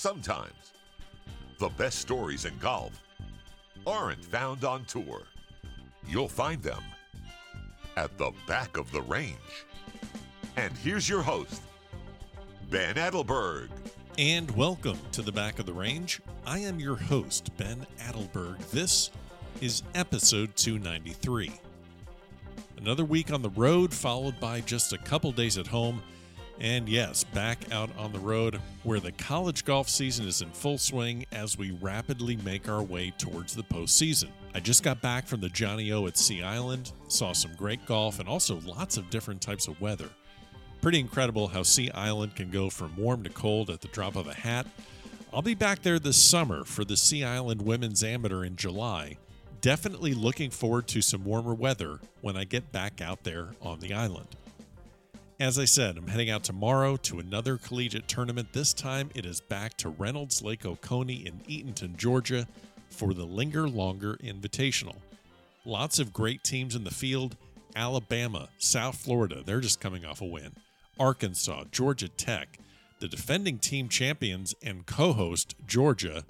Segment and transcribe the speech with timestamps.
[0.00, 0.72] sometimes
[1.58, 3.04] the best stories in golf
[3.86, 5.24] aren't found on tour.
[6.08, 6.82] You'll find them
[7.98, 9.66] at the back of the range.
[10.56, 11.60] And here's your host,
[12.70, 13.68] Ben Adelberg.
[14.16, 16.22] And welcome to the back of the range.
[16.46, 18.56] I am your host, Ben Adelberg.
[18.70, 19.10] This
[19.60, 21.52] is episode 293.
[22.78, 26.02] Another week on the road, followed by just a couple days at home.
[26.60, 30.76] And yes, back out on the road where the college golf season is in full
[30.76, 34.28] swing as we rapidly make our way towards the postseason.
[34.54, 38.20] I just got back from the Johnny O at Sea Island, saw some great golf
[38.20, 40.10] and also lots of different types of weather.
[40.82, 44.26] Pretty incredible how Sea Island can go from warm to cold at the drop of
[44.26, 44.66] a hat.
[45.32, 49.16] I'll be back there this summer for the Sea Island Women's Amateur in July.
[49.62, 53.94] Definitely looking forward to some warmer weather when I get back out there on the
[53.94, 54.36] island.
[55.40, 58.52] As I said, I'm heading out tomorrow to another collegiate tournament.
[58.52, 62.46] This time it is back to Reynolds Lake Oconee in Eatonton, Georgia
[62.90, 64.96] for the Linger Longer Invitational.
[65.64, 67.38] Lots of great teams in the field
[67.74, 70.52] Alabama, South Florida, they're just coming off a win.
[70.98, 72.58] Arkansas, Georgia Tech,
[72.98, 76.26] the defending team champions and co host Georgia,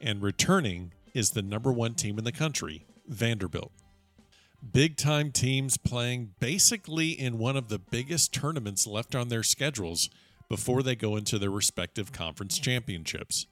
[0.00, 3.70] and returning is the number one team in the country, Vanderbilt
[4.72, 10.10] big time teams playing basically in one of the biggest tournaments left on their schedules
[10.48, 13.46] before they go into their respective conference championships.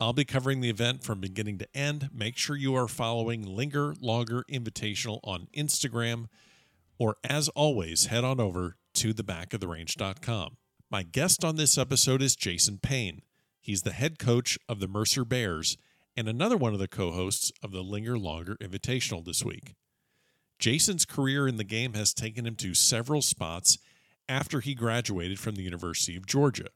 [0.00, 2.08] I'll be covering the event from beginning to end.
[2.12, 6.28] Make sure you are following Linger Longer Invitational on Instagram,
[6.98, 10.56] or as always, head on over to thebackoftherange.com.
[10.90, 13.22] My guest on this episode is Jason Payne.
[13.60, 15.76] He's the head coach of the Mercer Bears
[16.16, 19.74] and another one of the co hosts of the Linger Longer Invitational this week.
[20.60, 23.78] Jason's career in the game has taken him to several spots
[24.28, 26.68] after he graduated from the University of Georgia.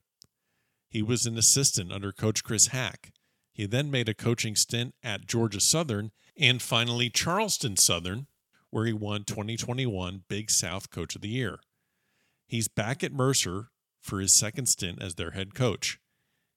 [0.89, 3.13] He was an assistant under Coach Chris Hack.
[3.53, 8.27] He then made a coaching stint at Georgia Southern and finally Charleston Southern,
[8.71, 11.59] where he won 2021 Big South Coach of the Year.
[12.47, 13.69] He's back at Mercer
[14.01, 15.99] for his second stint as their head coach.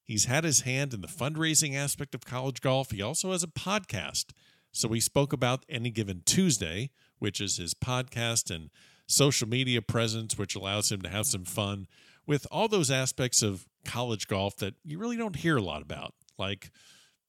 [0.02, 2.90] He's had his hand in the fundraising aspect of college golf.
[2.90, 4.32] He also has a podcast.
[4.72, 8.70] So we spoke about Any Given Tuesday, which is his podcast and
[9.06, 11.86] social media presence, which allows him to have some fun
[12.26, 16.14] with all those aspects of college golf that you really don't hear a lot about,
[16.38, 16.70] like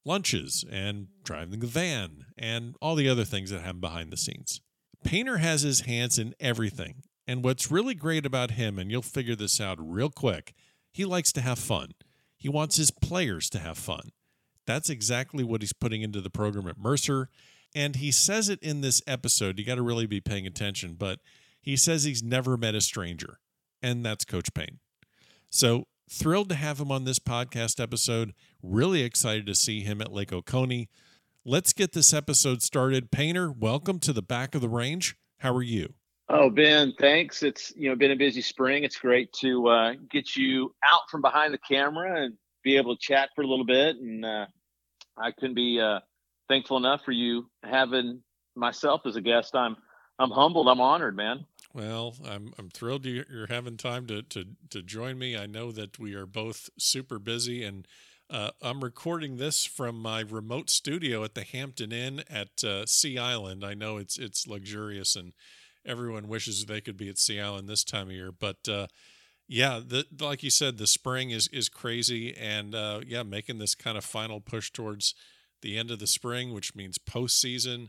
[0.04, 4.60] lunches and driving the van and all the other things that happen behind the scenes.
[5.04, 7.02] Painter has his hands in everything.
[7.26, 10.52] And what's really great about him, and you'll figure this out real quick,
[10.92, 11.92] he likes to have fun.
[12.36, 14.10] He wants his players to have fun.
[14.66, 17.28] That's exactly what he's putting into the program at Mercer.
[17.74, 19.58] And he says it in this episode.
[19.58, 21.20] You got to really be paying attention, but
[21.60, 23.38] he says he's never met a stranger,
[23.82, 24.80] and that's Coach Payne.
[25.50, 28.34] So thrilled to have him on this podcast episode.
[28.62, 30.88] Really excited to see him at Lake Oconee.
[31.44, 33.10] Let's get this episode started.
[33.10, 35.16] Painter, welcome to the back of the range.
[35.38, 35.94] How are you?
[36.28, 37.42] Oh, Ben, thanks.
[37.42, 38.84] It's you know been a busy spring.
[38.84, 43.00] It's great to uh, get you out from behind the camera and be able to
[43.00, 43.96] chat for a little bit.
[43.96, 44.46] And uh,
[45.16, 46.00] I couldn't be uh,
[46.50, 48.20] thankful enough for you having
[48.56, 49.54] myself as a guest.
[49.54, 49.76] I'm
[50.18, 50.68] I'm humbled.
[50.68, 51.46] I'm honored, man.
[51.72, 55.36] Well, I'm I'm thrilled you're having time to to to join me.
[55.36, 57.86] I know that we are both super busy, and
[58.28, 63.16] uh, I'm recording this from my remote studio at the Hampton Inn at uh, Sea
[63.16, 63.64] Island.
[63.64, 65.32] I know it's it's luxurious, and
[65.86, 68.32] everyone wishes they could be at Sea Island this time of year.
[68.32, 68.88] But uh,
[69.46, 73.76] yeah, the, like you said, the spring is is crazy, and uh, yeah, making this
[73.76, 75.14] kind of final push towards
[75.62, 77.88] the end of the spring, which means postseason.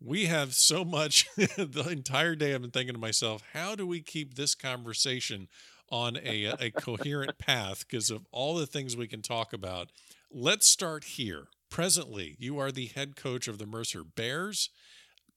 [0.00, 2.54] We have so much the entire day.
[2.54, 5.48] I've been thinking to myself, how do we keep this conversation
[5.90, 9.90] on a, a coherent path because of all the things we can talk about?
[10.30, 11.48] Let's start here.
[11.70, 14.70] Presently, you are the head coach of the Mercer Bears.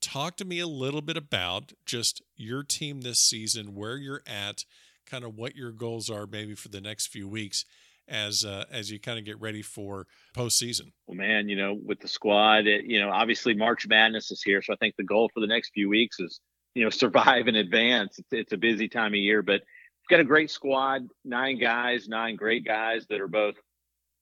[0.02, 4.66] Talk to me a little bit about just your team this season, where you're at,
[5.06, 7.66] kind of what your goals are maybe for the next few weeks
[8.08, 10.92] as uh, as you kind of get ready for postseason?
[11.08, 14.62] Well, man, you know, with the squad, it, you know, obviously March Madness is here,
[14.62, 16.40] so I think the goal for the next few weeks is
[16.74, 18.20] you know survive in advance.
[18.20, 22.08] It's, it's a busy time of year, but we've got a great squad, nine guys,
[22.08, 23.56] nine great guys that are both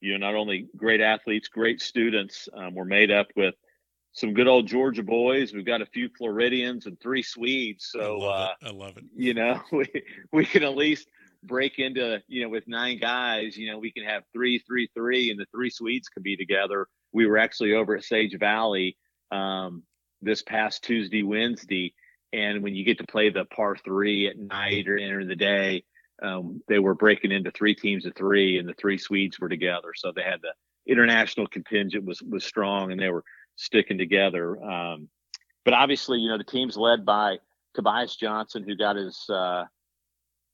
[0.01, 2.49] you know not only great athletes, great students.
[2.53, 3.55] Um, we're made up with
[4.15, 5.53] some good old Georgia boys.
[5.53, 7.89] We've got a few Floridians and three Swedes.
[7.91, 9.03] So I love, uh, I love it.
[9.15, 9.85] You know, we
[10.31, 11.09] we can at least
[11.47, 15.30] break into you know with nine guys you know we can have three three three
[15.31, 18.97] and the three Swedes can be together we were actually over at sage valley
[19.31, 19.83] um,
[20.21, 21.94] this past tuesday wednesday
[22.33, 25.83] and when you get to play the par three at night or in the day
[26.21, 29.94] um, they were breaking into three teams of three, and the three Swedes were together.
[29.95, 30.53] So they had the
[30.91, 33.24] international contingent was was strong, and they were
[33.56, 34.62] sticking together.
[34.63, 35.09] Um,
[35.63, 37.39] but obviously, you know, the team's led by
[37.74, 39.65] Tobias Johnson, who got his uh,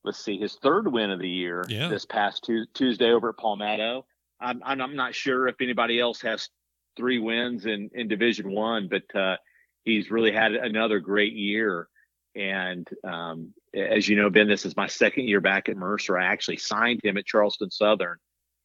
[0.03, 1.87] let's see his third win of the year yeah.
[1.87, 4.05] this past tu- Tuesday over at Palmetto.
[4.39, 6.49] I'm, I'm not sure if anybody else has
[6.97, 9.37] three wins in in Division One, but uh,
[9.83, 11.87] he's really had another great year.
[12.35, 16.17] And um, as you know, Ben, this is my second year back at Mercer.
[16.17, 18.17] I actually signed him at Charleston Southern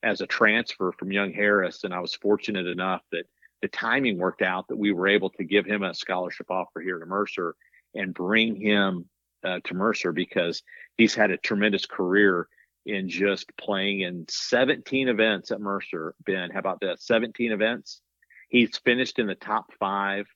[0.02, 3.24] as a transfer from Young Harris, and I was fortunate enough that
[3.62, 6.98] the timing worked out that we were able to give him a scholarship offer here
[6.98, 7.56] to Mercer
[7.94, 9.06] and bring him
[9.44, 10.62] uh, to Mercer because
[10.96, 12.48] he's had a tremendous career
[12.84, 16.14] in just playing in 17 events at Mercer.
[16.24, 17.00] Ben, how about that?
[17.00, 18.00] 17 events.
[18.48, 20.26] He's finished in the top five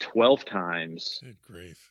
[0.00, 1.20] 12 times.
[1.22, 1.90] Good grief.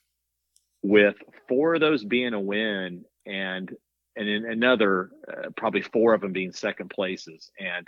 [0.84, 1.16] With
[1.48, 3.76] four of those being a win and
[4.16, 7.88] and in another uh, probably four of them being second places and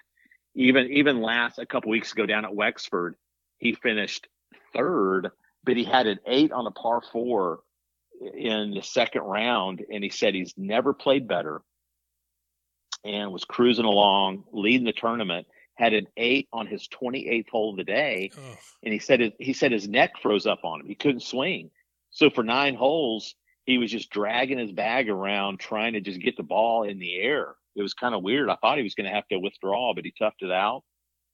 [0.53, 3.15] even even last a couple weeks ago down at Wexford
[3.57, 4.27] he finished
[4.73, 5.29] third
[5.63, 7.61] but he had an eight on a par four
[8.19, 11.61] in the second round and he said he's never played better
[13.05, 17.77] and was cruising along leading the tournament had an eight on his 28th hole of
[17.77, 20.87] the day Oh, and he said he said his neck froze up on him.
[20.87, 21.71] He couldn't swing.
[22.11, 23.35] So for nine holes
[23.65, 27.17] he was just dragging his bag around trying to just get the ball in the
[27.19, 27.55] air.
[27.75, 28.49] It was kind of weird.
[28.49, 30.83] I thought he was going to have to withdraw but he toughed it out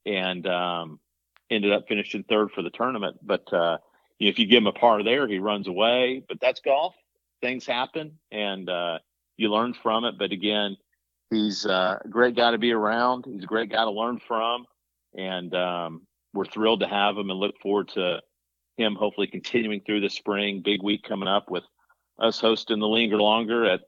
[0.06, 1.00] and um,
[1.50, 3.18] ended up finishing third for the tournament.
[3.24, 3.78] But uh,
[4.20, 6.96] if you give him a par there he runs away but that's golf.
[7.42, 9.00] Things happen and uh,
[9.38, 10.16] you learn from it.
[10.18, 10.78] But again
[11.30, 13.26] he's uh, a great guy to be around.
[13.26, 14.66] He's a great guy to learn from.
[15.18, 18.22] And um, we're thrilled to have him and look forward to
[18.78, 20.62] him hopefully continuing through the spring.
[20.64, 21.64] Big week coming up with
[22.20, 23.82] us hosting the linger longer at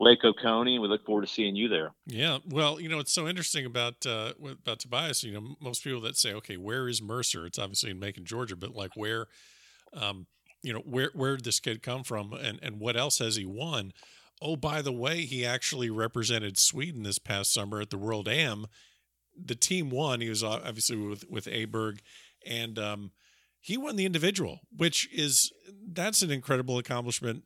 [0.00, 2.38] lake oconee we look forward to seeing you there yeah.
[2.48, 5.22] Well, you know, it's so interesting about uh, about Tobias.
[5.22, 8.56] You know, most people that say, "Okay, where is Mercer?" It's obviously in Macon, Georgia,
[8.56, 9.26] but like where,
[9.94, 10.26] um,
[10.62, 13.44] you know, where where did this kid come from, and and what else has he
[13.44, 13.92] won?
[14.42, 18.66] Oh, by the way, he actually represented Sweden this past summer at the World Am.
[19.36, 20.20] The team won.
[20.20, 22.00] He was uh, obviously with with Aberg,
[22.44, 23.12] and um,
[23.60, 25.52] he won the individual, which is
[25.92, 27.44] that's an incredible accomplishment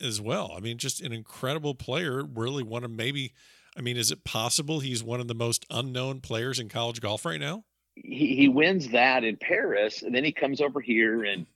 [0.00, 0.52] as well.
[0.56, 2.24] I mean, just an incredible player.
[2.24, 3.32] Really one of maybe.
[3.76, 7.24] I mean, is it possible he's one of the most unknown players in college golf
[7.24, 7.64] right now?
[7.94, 11.46] he, he wins that in paris and then he comes over here and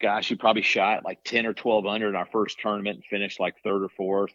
[0.00, 3.40] gosh he probably shot like 10 or 12 under in our first tournament and finished
[3.40, 4.32] like third or fourth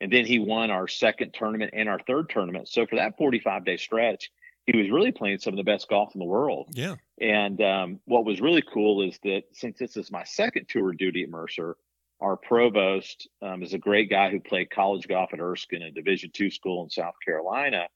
[0.00, 3.64] and then he won our second tournament and our third tournament so for that 45
[3.64, 4.30] day stretch
[4.70, 6.96] he was really playing some of the best golf in the world Yeah.
[7.20, 11.22] And um, what was really cool is that since this is my second tour duty
[11.22, 11.76] at Mercer,
[12.20, 16.30] our provost um, is a great guy who played college golf at Erskine, a Division
[16.32, 17.88] two school in South Carolina,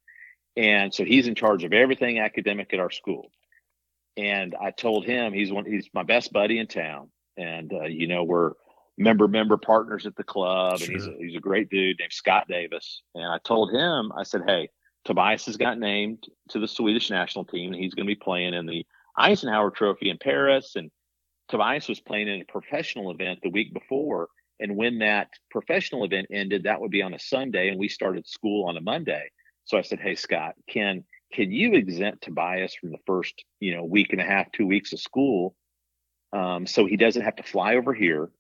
[0.57, 3.31] and so he's in charge of everything academic at our school.
[4.17, 8.07] And I told him he's one he's my best buddy in town, and uh, you
[8.07, 8.53] know we're
[8.97, 12.47] member member partners at the club, and he's a, he's a great dude named Scott
[12.49, 13.03] Davis.
[13.15, 14.71] And I told him I said, hey,
[15.05, 18.55] Tobias has got named to the Swedish national team, and he's going to be playing
[18.55, 20.91] in the Eisenhower Trophy in Paris, and
[21.49, 24.29] Tobias was playing in a professional event the week before.
[24.61, 28.27] And when that professional event ended, that would be on a Sunday, and we started
[28.27, 29.31] school on a Monday.
[29.65, 33.85] So I said, "Hey Scott, can can you exempt Tobias from the first you know
[33.85, 35.57] week and a half, two weeks of school,
[36.33, 38.31] um, so he doesn't have to fly over here,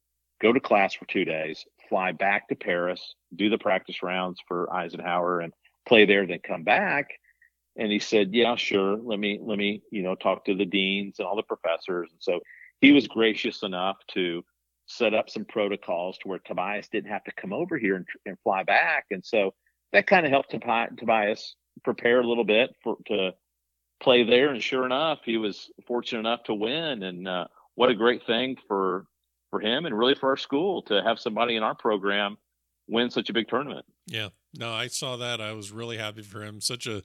[0.40, 4.72] go to class for two days, fly back to Paris, do the practice rounds for
[4.72, 5.52] Eisenhower, and
[5.86, 7.08] play there, then come back."
[7.76, 8.96] And he said, "Yeah, sure.
[8.96, 12.22] Let me let me you know talk to the deans and all the professors." And
[12.22, 12.40] so
[12.80, 14.44] he was gracious enough to
[14.86, 18.36] set up some protocols to where Tobias didn't have to come over here and, and
[18.42, 19.06] fly back.
[19.10, 19.54] And so
[19.92, 23.32] that kind of helped Tobi- Tobias prepare a little bit for to
[24.02, 24.48] play there.
[24.48, 27.02] And sure enough, he was fortunate enough to win.
[27.02, 29.06] And uh, what a great thing for
[29.50, 32.38] for him and really for our school to have somebody in our program
[32.88, 33.84] win such a big tournament.
[34.06, 34.28] Yeah.
[34.54, 35.40] No, I saw that.
[35.40, 36.60] I was really happy for him.
[36.60, 37.02] Such a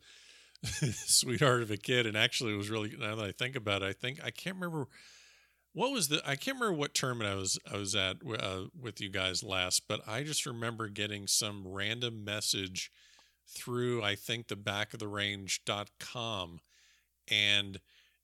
[0.63, 2.05] sweetheart of a kid.
[2.05, 4.55] And actually, it was really, now that I think about it, I think, I can't
[4.55, 4.87] remember
[5.73, 8.99] what was the, I can't remember what tournament I was, I was at uh, with
[8.99, 12.91] you guys last, but I just remember getting some random message
[13.47, 16.61] through, I think, the back of the range.com.
[17.29, 17.79] And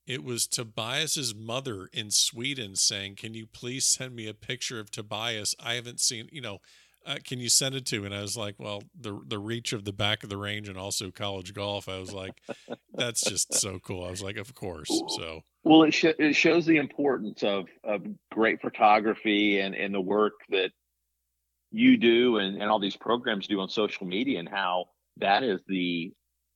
[0.06, 4.90] it was Tobias's mother in Sweden saying, Can you please send me a picture of
[4.90, 5.54] Tobias?
[5.58, 6.58] I haven't seen, you know,
[7.06, 8.04] uh, can you send it to?
[8.04, 10.78] And I was like, well, the the reach of the back of the range and
[10.78, 11.88] also college golf.
[11.88, 12.40] I was like,
[12.94, 14.04] that's just so cool.
[14.04, 14.88] I was like, of course.
[15.16, 20.00] So Well, it, sh- it shows the importance of, of great photography and, and the
[20.00, 20.70] work that
[21.74, 25.60] you do and, and all these programs do on social media and how that is
[25.66, 26.12] the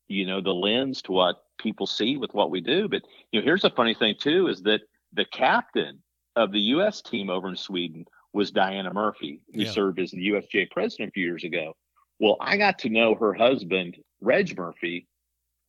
[0.07, 3.03] you know the lens to what people see with what we do but
[3.33, 4.81] you know here's a funny thing too is that
[5.13, 5.99] the captain
[6.37, 8.05] of the us team over in sweden
[8.39, 9.71] was diana murphy who yeah.
[9.71, 11.75] served as the usga president a few years ago
[12.21, 15.07] well i got to know her husband reg murphy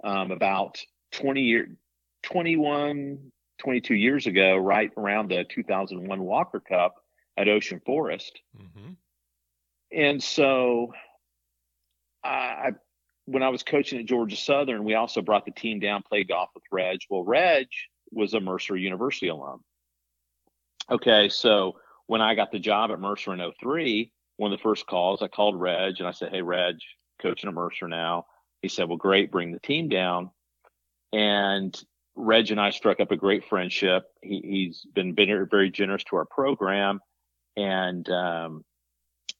[0.03, 0.79] um, about
[1.13, 1.69] 20 year
[2.23, 6.95] 21 22 years ago right around the 2001 walker cup
[7.37, 8.91] at ocean forest mm-hmm.
[9.91, 10.93] and so
[12.23, 12.71] I,
[13.25, 16.49] when I was coaching at Georgia Southern, we also brought the team down, played golf
[16.53, 16.99] with Reg.
[17.09, 17.67] Well, Reg
[18.11, 19.63] was a Mercer University alum.
[20.91, 21.77] Okay, so
[22.09, 25.27] when I got the job at Mercer in 03, one of the first calls, I
[25.27, 26.77] called Reg and I said, Hey, Reg,
[27.21, 28.25] coaching at Mercer now.
[28.63, 30.31] He said, Well, great, bring the team down.
[31.13, 31.79] And
[32.15, 34.05] Reg and I struck up a great friendship.
[34.23, 36.99] He, has been very, very generous to our program.
[37.55, 38.65] And um,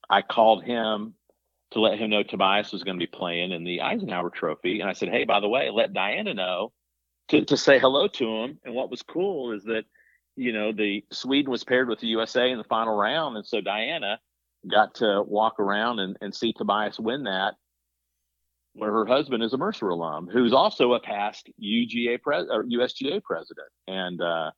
[0.08, 1.16] I called him
[1.72, 4.80] to let him know Tobias was going to be playing in the Eisenhower Trophy.
[4.80, 6.72] And I said, hey, by the way, let Diana know
[7.30, 8.60] to, to say hello to him.
[8.64, 9.86] And what was cool is that,
[10.40, 13.36] you know, the Sweden was paired with the USA in the final round.
[13.36, 14.20] And so Diana
[14.72, 17.56] got to walk around and, and see Tobias win that
[18.74, 23.22] where her husband is a Mercer alum, who's also a past UGA pres or USGA
[23.22, 23.68] president.
[23.88, 24.52] And, uh,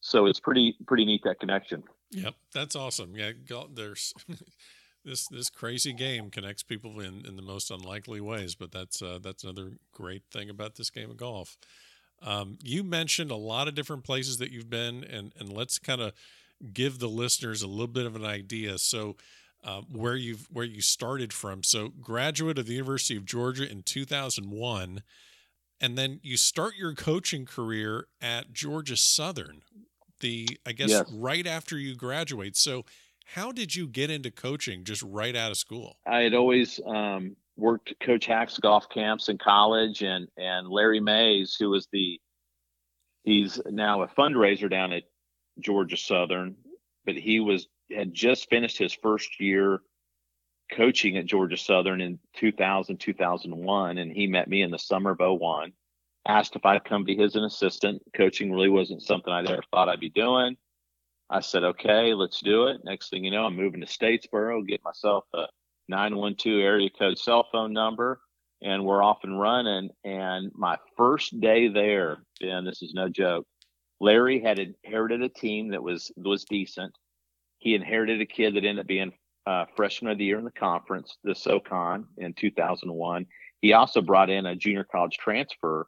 [0.00, 1.84] so it's pretty, pretty neat that connection.
[2.10, 2.34] Yep.
[2.52, 3.14] That's awesome.
[3.14, 3.30] Yeah.
[3.72, 4.12] There's,
[5.04, 8.54] this this crazy game connects people in, in the most unlikely ways.
[8.54, 11.56] But that's uh, that's another great thing about this game of golf.
[12.22, 16.00] Um, you mentioned a lot of different places that you've been, and and let's kind
[16.00, 16.12] of
[16.72, 18.78] give the listeners a little bit of an idea.
[18.78, 19.16] So.
[19.62, 21.62] Uh, where you've where you started from.
[21.62, 25.02] So, graduate of the University of Georgia in 2001,
[25.82, 29.60] and then you start your coaching career at Georgia Southern.
[30.20, 31.12] The I guess yes.
[31.12, 32.56] right after you graduate.
[32.56, 32.86] So,
[33.34, 35.96] how did you get into coaching just right out of school?
[36.06, 41.56] I had always um, worked Coach Hack's golf camps in college, and and Larry Mays,
[41.58, 42.20] who was the
[43.24, 45.04] he's now a fundraiser down at
[45.58, 46.56] Georgia Southern,
[47.04, 49.80] but he was had just finished his first year
[50.72, 55.18] coaching at Georgia Southern in 2000 2001 and he met me in the summer of
[55.18, 55.72] 01
[56.28, 59.88] asked if I'd come be his an assistant coaching really wasn't something I ever thought
[59.88, 60.56] I'd be doing
[61.30, 62.80] I said, okay, let's do it.
[62.82, 65.44] Next thing you know, I'm moving to Statesboro, get myself a
[65.90, 68.20] 912 area code cell phone number,
[68.62, 69.90] and we're off and running.
[70.04, 73.46] And my first day there, Ben, this is no joke.
[74.00, 76.96] Larry had inherited a team that was was decent.
[77.58, 79.12] He inherited a kid that ended up being
[79.46, 83.26] uh, freshman of the year in the conference, the SoCon in 2001.
[83.60, 85.86] He also brought in a junior college transfer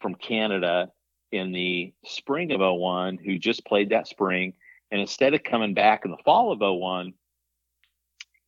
[0.00, 0.88] from Canada
[1.30, 4.54] in the spring of 01 who just played that spring.
[4.90, 7.14] And instead of coming back in the fall of 01,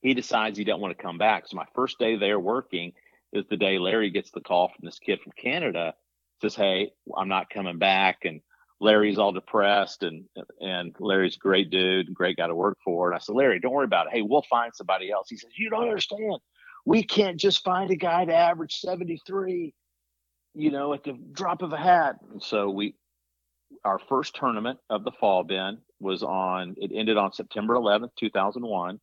[0.05, 1.49] he decides he doesn't want to come back.
[1.49, 2.93] So my first day there working
[3.33, 5.95] is the day Larry gets the call from this kid from Canada,
[6.41, 8.19] says, Hey, I'm not coming back.
[8.25, 8.41] And
[8.81, 10.25] Larry's all depressed and
[10.61, 13.09] and Larry's a great dude, great guy to work for.
[13.09, 14.13] And I said, Larry, don't worry about it.
[14.13, 15.29] Hey, we'll find somebody else.
[15.29, 16.39] He says, You don't understand.
[16.85, 19.75] We can't just find a guy to average 73
[20.55, 22.17] you know, at the drop of a hat.
[22.33, 22.95] And so we,
[23.85, 29.01] our first tournament of the fall, Ben, was on, it ended on September 11th, 2001.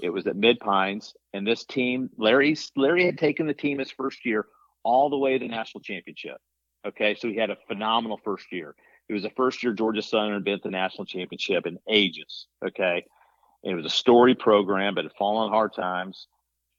[0.00, 1.14] It was at Mid Pines.
[1.32, 4.46] And this team, Larry, Larry had taken the team his first year
[4.84, 6.38] all the way to the national championship.
[6.86, 7.16] Okay.
[7.18, 8.74] So he had a phenomenal first year.
[9.08, 12.46] It was the first year Georgia Southern had been at the national championship in ages.
[12.64, 13.04] Okay.
[13.64, 16.28] And it was a story program, but it fallen on hard times.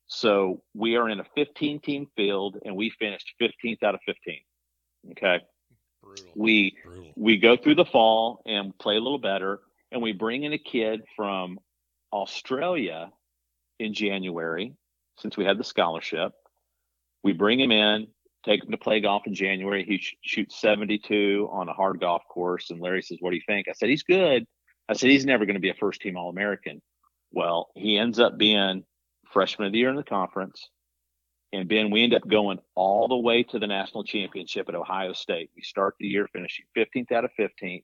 [0.08, 4.40] So we are in a 15 team field and we finished 15th out of 15.
[5.12, 5.40] Okay.
[6.02, 6.26] Brutal.
[6.36, 7.12] We Brutal.
[7.16, 9.60] we go through the fall and play a little better
[9.92, 11.60] and we bring in a kid from
[12.22, 13.12] Australia
[13.80, 14.74] in January
[15.18, 16.34] since we had the scholarship.
[17.24, 18.08] We bring him in,
[18.44, 19.86] take him to play golf in January.
[19.86, 23.44] He sh- shoots 72 on a hard golf course and Larry says, "What do you
[23.46, 24.48] think?" I said, "He's good."
[24.90, 26.82] I said, "He's never going to be a first team All-American."
[27.32, 28.84] Well, he ends up being
[29.32, 30.70] freshman of the year in the conference.
[31.54, 35.14] And Ben, we end up going all the way to the national championship at Ohio
[35.14, 35.50] State.
[35.56, 37.84] We start the year finishing 15th out of 15th,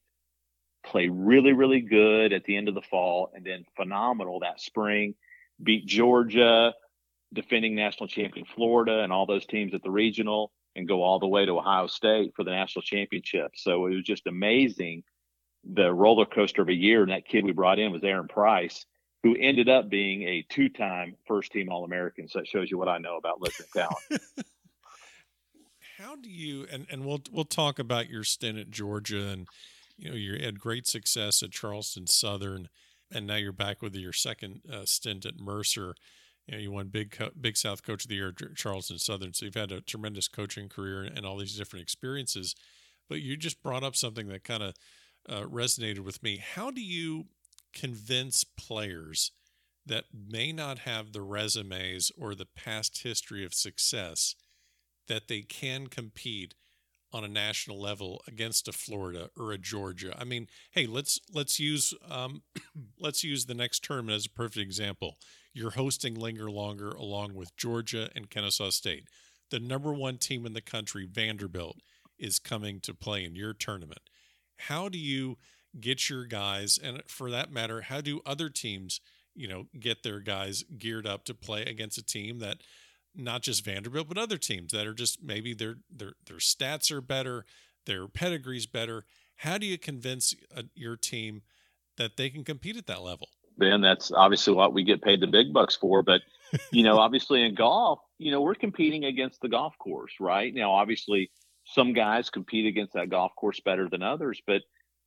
[0.83, 5.15] play really, really good at the end of the fall, and then phenomenal that spring.
[5.61, 6.73] Beat Georgia,
[7.33, 11.27] defending national champion Florida, and all those teams at the regional, and go all the
[11.27, 13.51] way to Ohio State for the national championship.
[13.55, 15.03] So it was just amazing
[15.63, 17.03] the roller coaster of a year.
[17.03, 18.85] And that kid we brought in was Aron Price
[19.23, 22.27] who ended up being a two-time first-team All-American.
[22.27, 23.97] So that shows you what I know about listening talent.
[25.97, 29.47] How do you and and we'll we'll talk about your stint at Georgia and
[29.97, 32.69] you know you had great success at Charleston Southern.
[33.11, 35.95] and now you're back with your second uh, stint at Mercer.
[36.47, 39.33] You know, you won Big Big South Coach of the Year, at Charleston Southern.
[39.33, 42.55] So you've had a tremendous coaching career and all these different experiences.
[43.09, 44.73] But you just brought up something that kind of
[45.29, 46.37] uh, resonated with me.
[46.37, 47.27] How do you
[47.73, 49.31] convince players
[49.85, 54.35] that may not have the resumes or the past history of success
[55.07, 56.53] that they can compete
[57.13, 60.15] on a national level against a Florida or a Georgia.
[60.19, 62.41] I mean, hey, let's let's use um,
[62.99, 65.17] let's use the next term as a perfect example.
[65.53, 69.07] You're hosting Linger Longer along with Georgia and Kennesaw State.
[69.51, 71.77] The number one team in the country, Vanderbilt,
[72.17, 74.01] is coming to play in your tournament.
[74.57, 75.37] How do you
[75.79, 79.01] get your guys, and for that matter, how do other teams,
[79.35, 82.57] you know, get their guys geared up to play against a team that
[83.15, 87.01] not just Vanderbilt, but other teams that are just maybe their their their stats are
[87.01, 87.45] better,
[87.85, 89.05] their pedigree's better.
[89.37, 91.41] How do you convince uh, your team
[91.97, 93.29] that they can compete at that level?
[93.57, 96.01] Ben, that's obviously what we get paid the big bucks for.
[96.01, 96.21] But
[96.71, 100.53] you know, obviously in golf, you know, we're competing against the golf course, right?
[100.53, 101.31] Now, obviously,
[101.65, 104.61] some guys compete against that golf course better than others, but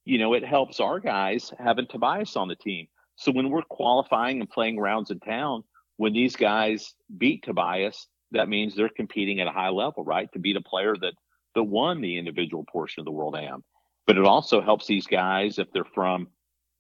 [0.04, 2.86] you know, it helps our guys having Tobias on the team.
[3.16, 5.64] So when we're qualifying and playing rounds in town,
[5.96, 10.30] when these guys beat Tobias, that means they're competing at a high level, right?
[10.32, 11.14] To beat a player that
[11.54, 13.64] that won the individual portion of the World Am.
[14.06, 16.28] But it also helps these guys if they're from,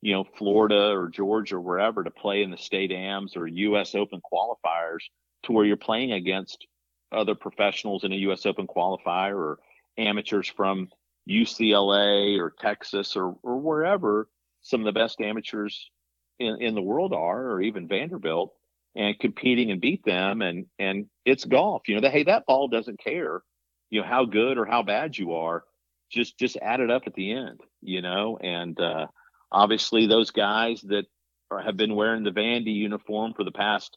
[0.02, 3.94] you know, Florida or Georgia or wherever to play in the state AMs or US
[3.94, 5.00] Open qualifiers
[5.44, 6.66] to where you're playing against
[7.10, 9.58] other professionals in a US Open qualifier or
[9.96, 10.88] amateurs from
[11.28, 14.28] UCLA or Texas or, or wherever
[14.60, 15.90] some of the best amateurs
[16.38, 18.52] in, in the world are, or even Vanderbilt
[18.96, 22.68] and competing and beat them and and it's golf you know that hey that ball
[22.68, 23.42] doesn't care
[23.90, 25.64] you know how good or how bad you are
[26.10, 29.06] just just add it up at the end you know and uh
[29.52, 31.04] obviously those guys that
[31.50, 33.96] are, have been wearing the vandy uniform for the past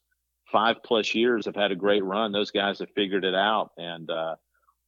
[0.52, 2.32] five plus years have had a great run.
[2.32, 4.36] Those guys have figured it out and uh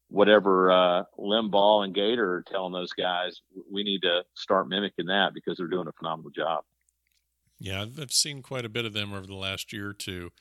[0.10, 5.34] whatever uh limbaugh and gator are telling those guys we need to start mimicking that
[5.34, 6.64] because they're doing a phenomenal job
[7.62, 10.32] yeah, I've seen quite a bit of them over the last year or two,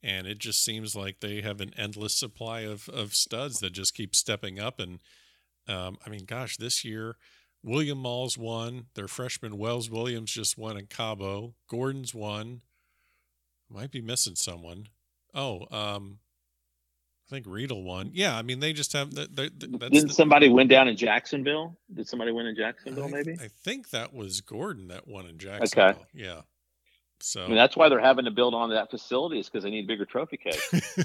[0.00, 3.94] and it just seems like they have an endless supply of of studs that just
[3.94, 4.78] keep stepping up.
[4.78, 5.00] And
[5.66, 7.16] um, I mean, gosh, this year
[7.64, 8.86] William Moll's won.
[8.94, 11.54] Their freshman Wells Williams just won in Cabo.
[11.68, 12.60] Gordon's won.
[13.68, 14.86] Might be missing someone.
[15.34, 16.18] Oh, um,
[17.26, 18.10] I think Riedel won.
[18.14, 19.34] Yeah, I mean they just have that.
[19.34, 21.76] Didn't the, somebody win down in Jacksonville?
[21.92, 23.06] Did somebody win in Jacksonville?
[23.06, 23.32] I, maybe.
[23.40, 25.88] I think that was Gordon that won in Jacksonville.
[25.88, 25.98] Okay.
[26.14, 26.42] Yeah.
[27.22, 29.70] So I mean, that's why they're having to build on that facility is because they
[29.70, 30.98] need bigger trophy case.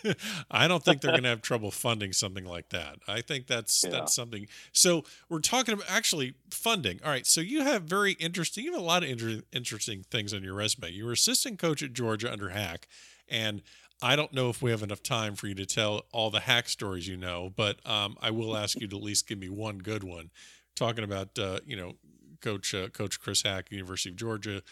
[0.50, 2.96] I don't think they're going to have trouble funding something like that.
[3.06, 3.90] I think that's yeah.
[3.90, 4.48] that's something.
[4.72, 7.00] So we're talking about actually funding.
[7.04, 7.26] All right.
[7.26, 8.64] So you have very interesting.
[8.64, 10.90] You have a lot of inter- interesting things on your resume.
[10.90, 12.88] You were assistant coach at Georgia under Hack,
[13.28, 13.62] and
[14.02, 16.68] I don't know if we have enough time for you to tell all the Hack
[16.68, 19.78] stories you know, but um, I will ask you to at least give me one
[19.78, 20.30] good one.
[20.74, 21.92] Talking about uh, you know
[22.40, 24.62] Coach uh, Coach Chris Hack, University of Georgia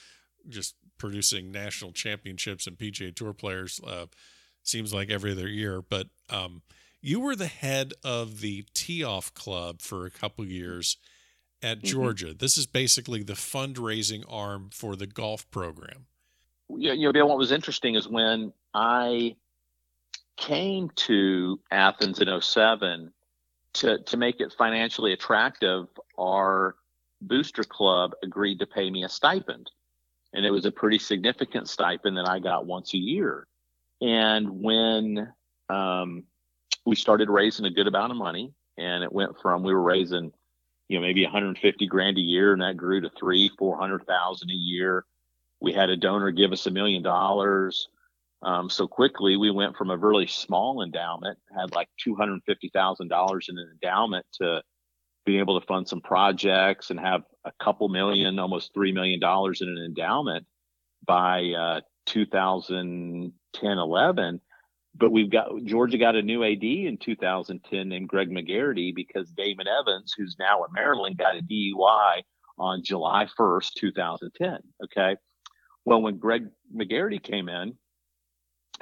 [0.49, 3.81] just producing national championships and PGA Tour players.
[3.85, 4.07] Uh,
[4.63, 6.63] seems like every other year, but um,
[7.01, 10.99] you were the head of the Tee Off Club for a couple years
[11.63, 11.87] at mm-hmm.
[11.87, 12.35] Georgia.
[12.35, 16.07] This is basically the fundraising arm for the golf program.
[16.69, 19.35] Yeah, you know, Bill, what was interesting is when I
[20.37, 23.13] came to Athens in 07
[23.73, 25.87] to, to make it financially attractive,
[26.19, 26.77] our
[27.23, 29.71] booster club agreed to pay me a stipend
[30.33, 33.47] and it was a pretty significant stipend that I got once a year.
[34.01, 35.33] And when
[35.69, 36.25] um,
[36.87, 40.33] we started raising a good amount of money, and it went from we were raising,
[40.89, 44.51] you know, maybe 150 grand a year, and that grew to three, four hundred thousand
[44.51, 45.05] a year.
[45.61, 47.89] We had a donor give us a million dollars.
[48.43, 52.71] Um, so quickly, we went from a really small endowment, had like two hundred fifty
[52.73, 54.63] thousand dollars in an endowment, to
[55.25, 59.61] being able to fund some projects and have a couple million, almost three million dollars
[59.61, 60.47] in an endowment
[61.07, 64.41] by uh, 2010, 11.
[64.97, 69.67] But we've got Georgia got a new AD in 2010 named Greg McGarity because Damon
[69.69, 72.23] Evans, who's now at Maryland, got a DUI
[72.59, 74.59] on July 1st, 2010.
[74.85, 75.17] Okay.
[75.85, 77.75] Well, when Greg McGarity came in,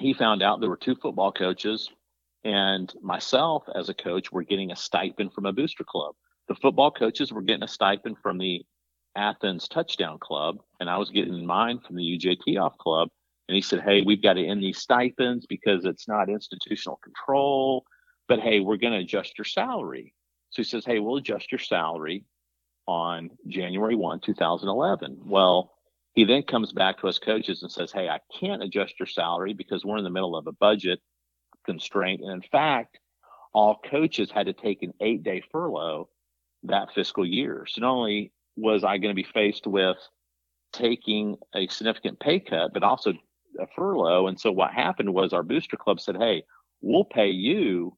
[0.01, 1.91] he found out there were two football coaches
[2.45, 6.15] and myself as a coach were getting a stipend from a booster club
[6.49, 8.65] the football coaches were getting a stipend from the
[9.17, 13.09] Athens Touchdown Club, and I was getting mine from the UJ Tee Off Club.
[13.49, 17.85] And he said, Hey, we've got to end these stipends because it's not institutional control,
[18.29, 20.15] but hey, we're going to adjust your salary.
[20.51, 22.25] So he says, Hey, we'll adjust your salary
[22.87, 25.21] on January 1, 2011.
[25.25, 25.73] Well,
[26.15, 29.55] He then comes back to us coaches and says, Hey, I can't adjust your salary
[29.55, 31.01] because we're in the middle of a budget
[31.65, 32.21] constraint.
[32.23, 32.99] And in fact,
[33.55, 36.09] all coaches had to take an eight day furlough
[36.65, 37.67] that fiscal year.
[37.69, 39.97] So not only was I going to be faced with
[40.73, 43.13] taking a significant pay cut, but also
[43.59, 44.27] a furlough.
[44.27, 46.45] And so what happened was our booster club said, Hey,
[46.81, 47.97] we'll pay you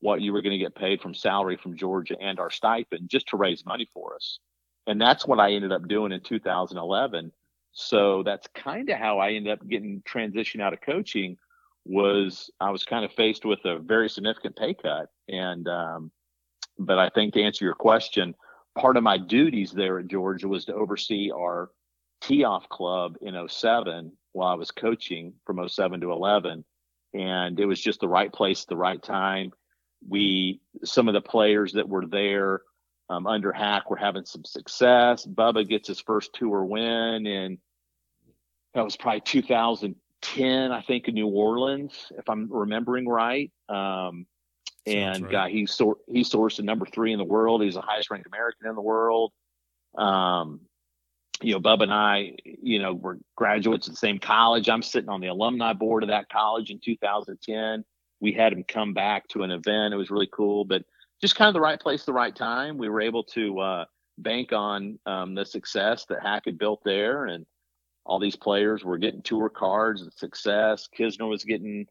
[0.00, 3.28] what you were going to get paid from salary from Georgia and our stipend just
[3.28, 4.38] to raise money for us.
[4.86, 7.32] And that's what I ended up doing in 2011.
[7.72, 11.38] So that's kind of how I ended up getting transition out of coaching
[11.86, 15.08] was I was kind of faced with a very significant pay cut.
[15.28, 16.10] And, um,
[16.78, 18.34] but I think to answer your question,
[18.76, 21.70] part of my duties there at Georgia was to oversee our
[22.20, 26.64] tee off club in 07 while I was coaching from 07 to 11.
[27.12, 29.52] And it was just the right place at the right time.
[30.08, 32.62] We, some of the players that were there
[33.08, 35.26] um, under Hack were having some success.
[35.26, 37.58] Bubba gets his first tour win and
[38.74, 43.52] that was probably 2010, I think, in New Orleans, if I'm remembering right.
[43.68, 44.26] Um,
[44.86, 45.34] and right.
[45.34, 47.62] uh, he sor- he sourced a number three in the world.
[47.62, 49.32] He's the highest ranked American in the world.
[49.96, 50.60] Um,
[51.42, 54.68] you know, Bub and I, you know, were graduates of the same college.
[54.68, 57.84] I'm sitting on the alumni board of that college in 2010.
[58.20, 59.92] We had him come back to an event.
[59.92, 60.82] It was really cool, but
[61.20, 62.78] just kind of the right place, the right time.
[62.78, 63.84] We were able to uh,
[64.18, 67.44] bank on um, the success that Hack had built there, and
[68.06, 70.88] all these players were getting tour cards and success.
[70.96, 71.86] Kisner was getting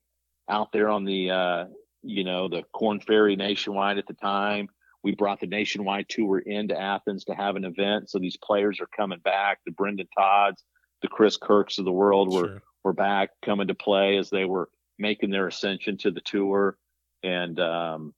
[0.50, 1.66] out there on the uh,
[2.04, 4.68] you know, the Corn Ferry Nationwide at the time.
[5.04, 8.10] We brought the Nationwide tour into Athens to have an event.
[8.10, 9.60] So these players are coming back.
[9.66, 10.64] The Brendon Todds,
[11.02, 12.64] the Chris Kirks of the world were, sure.
[12.84, 16.78] were back coming to play as they were making their ascension to the tour.
[17.22, 18.14] And um,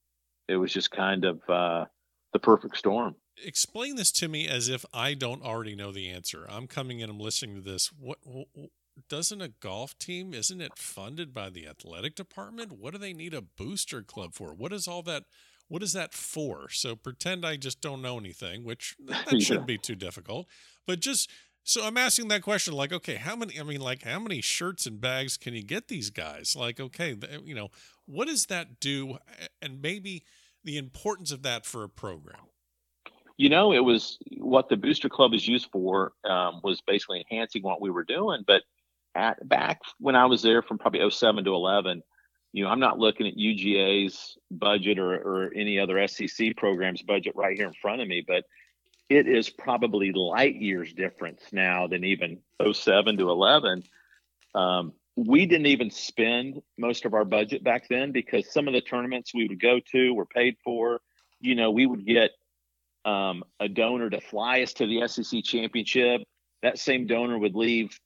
[0.47, 1.85] it was just kind of uh,
[2.33, 3.15] the perfect storm.
[3.43, 6.45] Explain this to me as if I don't already know the answer.
[6.47, 7.91] I'm coming in, I'm listening to this.
[7.99, 8.47] What, what
[9.09, 12.73] doesn't a golf team isn't it funded by the athletic department?
[12.73, 14.53] What do they need a booster club for?
[14.53, 15.25] What is all that
[15.67, 16.69] what is that for?
[16.69, 19.39] So pretend i just don't know anything which that yeah.
[19.39, 20.47] shouldn't be too difficult.
[20.87, 21.29] But just
[21.63, 24.85] so i'm asking that question like okay how many i mean like how many shirts
[24.85, 26.55] and bags can you get these guys?
[26.55, 27.69] Like okay you know
[28.05, 29.17] what does that do
[29.61, 30.23] and maybe
[30.63, 32.39] the importance of that for a program?
[33.37, 37.63] You know it was what the booster club is used for um, was basically enhancing
[37.63, 38.61] what we were doing but
[39.15, 42.03] at back when I was there from probably 07 to 11,
[42.53, 47.33] you know, I'm not looking at UGA's budget or, or any other SEC program's budget
[47.35, 48.45] right here in front of me, but
[49.09, 52.39] it is probably light years difference now than even
[52.71, 53.83] 07 to 11.
[54.55, 58.81] Um, we didn't even spend most of our budget back then because some of the
[58.81, 61.01] tournaments we would go to were paid for.
[61.39, 62.31] You know, we would get
[63.05, 66.21] um, a donor to fly us to the SEC championship.
[66.63, 67.99] That same donor would leave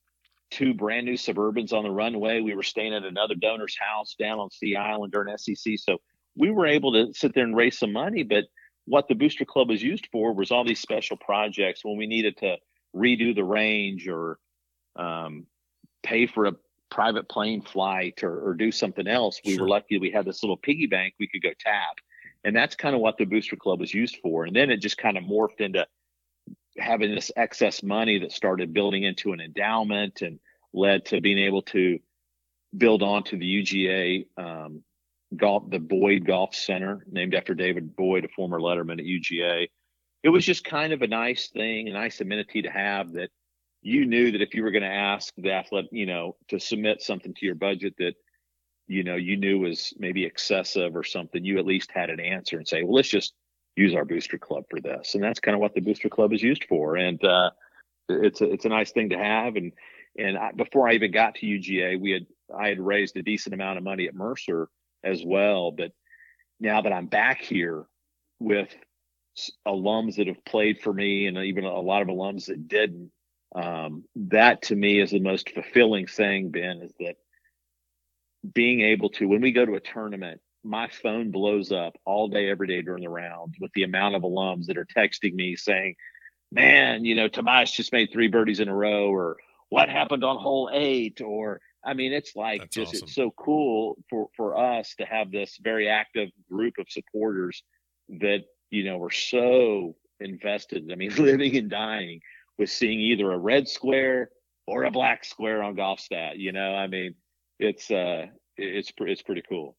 [0.52, 2.42] two brand new Suburbans on the runway.
[2.42, 5.78] We were staying at another donor's house down on Sea Island during SEC.
[5.78, 5.98] So
[6.36, 8.24] we were able to sit there and raise some money.
[8.24, 8.46] But
[8.86, 12.38] what the Booster Club was used for was all these special projects when we needed
[12.38, 12.58] to
[12.96, 14.40] redo the range or
[14.96, 15.46] um,
[16.04, 16.54] pay for a
[16.90, 19.40] private plane flight or, or do something else.
[19.46, 19.64] We sure.
[19.64, 21.98] were lucky we had this little piggy bank we could go tap.
[22.44, 24.46] And that's kind of what the Booster Club was used for.
[24.46, 25.86] And then it just kind of morphed into
[26.80, 30.40] having this excess money that started building into an endowment and
[30.74, 32.00] led to being able to
[32.78, 34.84] build onto the UGA um,
[35.36, 39.70] golf, the Boyd Golf Center, named after David Boyd, a former letterman at UGA.
[40.24, 43.30] It was just kind of a nice thing, a nice amenity to have that
[43.82, 47.02] you knew that if you were going to ask the athlete, you know, to submit
[47.02, 48.14] something to your budget that,
[48.88, 52.58] you know, you knew was maybe excessive or something, you at least had an answer
[52.58, 53.34] and say, well, let's just
[53.80, 55.16] use our booster club for this.
[55.16, 56.96] And that's kind of what the booster club is used for.
[56.96, 57.52] And uh,
[58.10, 59.56] it's a, it's a nice thing to have.
[59.56, 59.72] And
[60.18, 63.54] and I, before I even got to UGA, we had I had raised a decent
[63.54, 64.70] amount of money at Mercer
[65.04, 65.72] as well.
[65.72, 65.92] But
[66.60, 67.86] now that I'm back here
[68.40, 68.70] with
[69.68, 73.12] alums that have played for me and even a lot of alums that didn't,
[73.56, 77.16] um, that to me is the most fulfilling thing, Ben, is that
[78.54, 82.50] being able to, when we go to a tournament, my phone blows up all day,
[82.50, 85.96] every day during the round with the amount of alums that are texting me saying,
[86.52, 89.38] man, you know, Tobias just made three birdies in a row, or
[89.70, 93.06] what happened on hole eight, or I mean, it's like That's just awesome.
[93.06, 97.64] it's so cool for for us to have this very active group of supporters
[98.10, 100.90] that you know are so invested.
[100.92, 102.22] I mean, living and dying
[102.58, 104.30] with seeing either a red square
[104.68, 106.38] or a black square on golf stat.
[106.38, 107.16] You know, I mean,
[107.60, 108.26] it's uh,
[108.58, 109.78] it's it's pretty cool.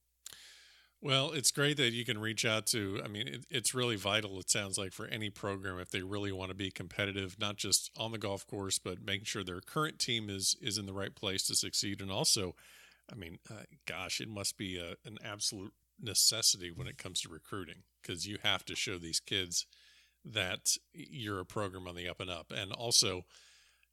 [1.02, 3.00] Well, it's great that you can reach out to.
[3.02, 4.38] I mean, it, it's really vital.
[4.38, 7.90] It sounds like for any program if they really want to be competitive, not just
[7.96, 11.14] on the golf course, but making sure their current team is is in the right
[11.14, 12.02] place to succeed.
[12.02, 12.54] And also,
[13.10, 17.30] I mean, uh, gosh, it must be a, an absolute necessity when it comes to
[17.30, 19.66] recruiting because you have to show these kids
[20.22, 23.24] that you're a program on the up and up, and also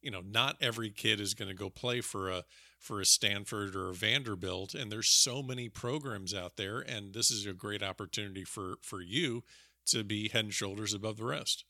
[0.02, 2.44] you know, not every kid is going to go play for a
[2.80, 7.32] for a Stanford or a Vanderbilt, and there's so many programs out there, and this
[7.32, 9.44] is a great opportunity for for you
[9.88, 11.66] to be head and shoulders above the rest.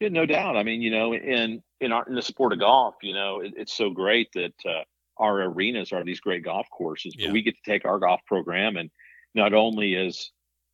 [0.00, 0.56] Yeah, no doubt.
[0.56, 3.52] I mean, you know, in in our in the sport of golf, you know, it,
[3.56, 4.82] it's so great that uh,
[5.18, 7.14] our arenas are these great golf courses.
[7.16, 7.28] Yeah.
[7.28, 8.90] But we get to take our golf program, and
[9.34, 10.32] not only is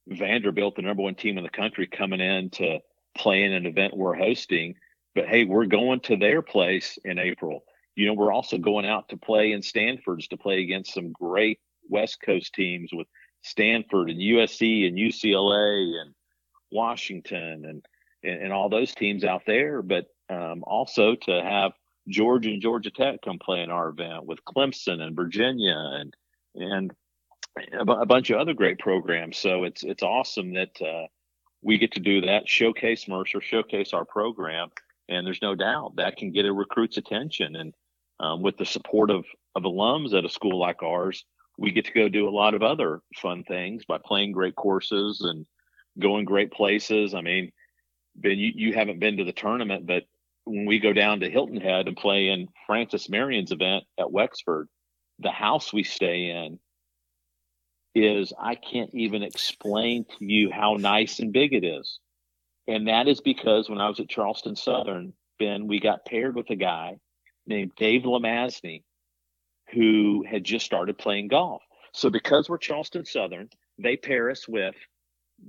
[0.09, 2.79] Vanderbilt the number one team in the country coming in to
[3.17, 4.75] play in an event we're hosting
[5.19, 7.65] but hey, we're going to their place in April.
[7.97, 11.59] You know, we're also going out to play in Stanford's to play against some great
[11.89, 13.09] West Coast teams with
[13.43, 16.15] Stanford and USC and UCLA and
[16.71, 17.85] Washington and
[18.23, 19.83] and, and all those teams out there.
[19.83, 21.73] But um, also to have
[22.07, 26.15] Georgia and Georgia Tech come play in our event with Clemson and Virginia and
[26.55, 26.93] and
[27.77, 29.37] a, b- a bunch of other great programs.
[29.37, 31.09] So it's it's awesome that uh,
[31.61, 34.69] we get to do that, showcase Mercer, showcase our program,
[35.09, 37.57] and there's no doubt that can get a recruit's attention.
[37.57, 37.75] And
[38.21, 41.25] um, with the support of, of alums at a school like ours,
[41.57, 45.21] we get to go do a lot of other fun things by playing great courses
[45.23, 45.47] and
[45.99, 47.14] going great places.
[47.14, 47.53] I mean,
[48.14, 50.05] Ben, you, you haven't been to the tournament, but
[50.44, 54.68] when we go down to Hilton Head and play in Francis Marion's event at Wexford,
[55.18, 56.59] the house we stay in
[57.94, 61.99] is I can't even explain to you how nice and big it is.
[62.69, 66.51] And that is because when I was at Charleston Southern, Ben, we got paired with
[66.51, 66.99] a guy
[67.47, 68.83] named Dave Lamazny
[69.73, 71.63] who had just started playing golf.
[71.93, 74.75] So because we're Charleston Southern, they pair us with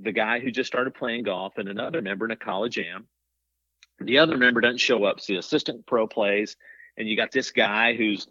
[0.01, 3.07] the guy who just started playing golf and another member in a college am.
[3.99, 5.19] The other member doesn't show up.
[5.19, 6.55] So the assistant pro plays,
[6.97, 8.27] and you got this guy who's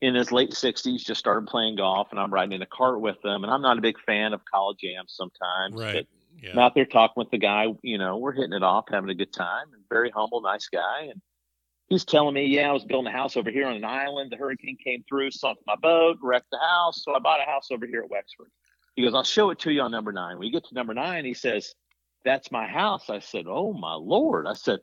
[0.00, 3.20] in his late 60s, just started playing golf, and I'm riding in a cart with
[3.22, 3.44] them.
[3.44, 5.94] And I'm not a big fan of college ams sometimes, right.
[5.94, 6.06] but
[6.42, 6.52] yeah.
[6.52, 7.66] I'm out there talking with the guy.
[7.82, 9.66] You know, we're hitting it off, having a good time.
[9.90, 11.08] Very humble, nice guy.
[11.10, 11.20] And
[11.88, 14.32] he's telling me, yeah, I was building a house over here on an island.
[14.32, 17.02] The hurricane came through, sunk my boat, wrecked the house.
[17.04, 18.48] So I bought a house over here at Wexford.
[18.96, 20.38] He goes, I'll show it to you on number nine.
[20.38, 21.24] We get to number nine.
[21.24, 21.74] He says,
[22.24, 23.10] that's my house.
[23.10, 24.46] I said, oh my Lord.
[24.46, 24.80] I said,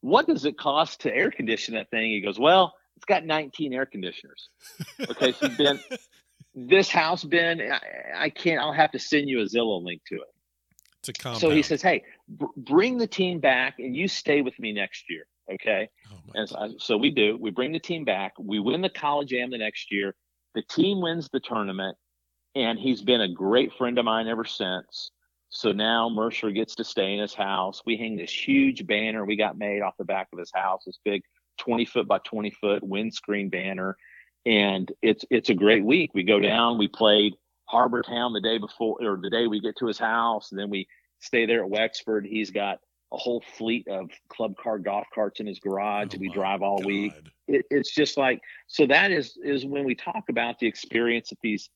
[0.00, 2.10] what does it cost to air condition that thing?
[2.10, 4.48] He goes, well, it's got 19 air conditioners.
[5.10, 5.32] Okay.
[5.32, 5.80] So Ben,
[6.54, 10.16] this house, Ben, I, I can't, I'll have to send you a Zillow link to
[10.16, 10.33] it.
[11.40, 15.10] So he says, "Hey, br- bring the team back, and you stay with me next
[15.10, 15.88] year." Okay.
[16.10, 17.36] Oh and so, so, we do.
[17.40, 18.32] We bring the team back.
[18.38, 20.14] We win the college am the next year.
[20.54, 21.96] The team wins the tournament,
[22.54, 25.10] and he's been a great friend of mine ever since.
[25.50, 27.82] So now Mercer gets to stay in his house.
[27.86, 30.82] We hang this huge banner we got made off the back of his house.
[30.84, 31.22] This big
[31.58, 33.96] 20 foot by 20 foot windscreen banner,
[34.44, 36.10] and it's it's a great week.
[36.14, 36.78] We go down.
[36.78, 37.34] We played
[37.66, 40.70] Harbour Town the day before or the day we get to his house, and then
[40.70, 40.86] we
[41.20, 42.26] stay there at Wexford.
[42.26, 42.78] He's got
[43.12, 46.08] a whole fleet of club car golf carts in his garage.
[46.14, 46.86] Oh we drive all God.
[46.86, 47.12] week.
[47.46, 48.86] It, it's just like so.
[48.86, 51.70] That is is when we talk about the experience that these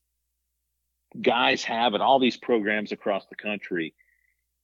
[1.21, 3.93] guys have at all these programs across the country.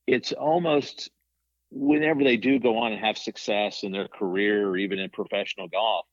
[0.08, 1.10] It's almost
[1.72, 5.68] whenever they do go on and have success in their career or even in professional
[5.68, 6.06] golf,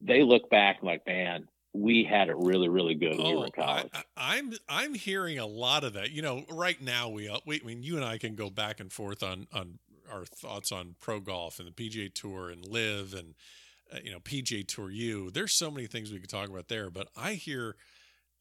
[0.00, 3.46] they look back like, man, we had it really, really good when oh, we were
[3.46, 3.88] in college.
[4.16, 6.10] I, am I'm, I'm hearing a lot of that.
[6.10, 8.80] You know, right now we, uh, we I mean, you and I can go back
[8.80, 9.78] and forth on on
[10.10, 13.34] our thoughts on pro golf and the PGA Tour and LIV and
[13.92, 15.30] uh, you know PGA Tour U.
[15.30, 17.76] There's so many things we could talk about there, but I hear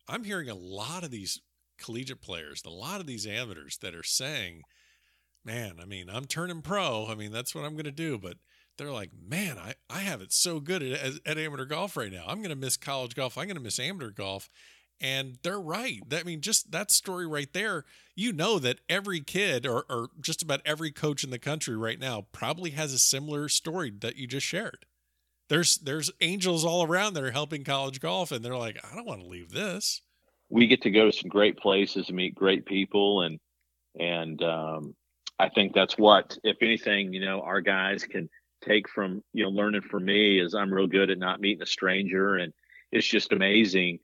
[0.08, 1.40] I'm hearing a lot of these
[1.78, 4.64] collegiate players, a lot of these amateurs that are saying,
[5.46, 7.08] "Man, I mean, I'm turning pro.
[7.08, 8.38] I mean, that's what I'm going to do." But
[8.80, 12.24] they're like, man, I, I have it so good at, at amateur golf right now.
[12.28, 13.38] I'm going to miss college golf.
[13.38, 14.50] I'm going to miss amateur golf.
[15.02, 16.02] And they're right.
[16.12, 20.42] I mean, just that story right there, you know that every kid or, or just
[20.42, 24.28] about every coach in the country right now probably has a similar story that you
[24.28, 24.86] just shared.
[25.48, 29.08] There's there's angels all around that are helping college golf, and they're like, I don't
[29.08, 30.02] want to leave this.
[30.50, 33.40] We get to go to some great places and meet great people, and
[33.98, 34.96] and um,
[35.40, 38.30] I think that's what, if anything, you know, our guys can
[38.62, 41.68] take from you know learning from me is I'm real good at not meeting a
[41.68, 42.54] stranger, and
[42.92, 44.00] it's just amazing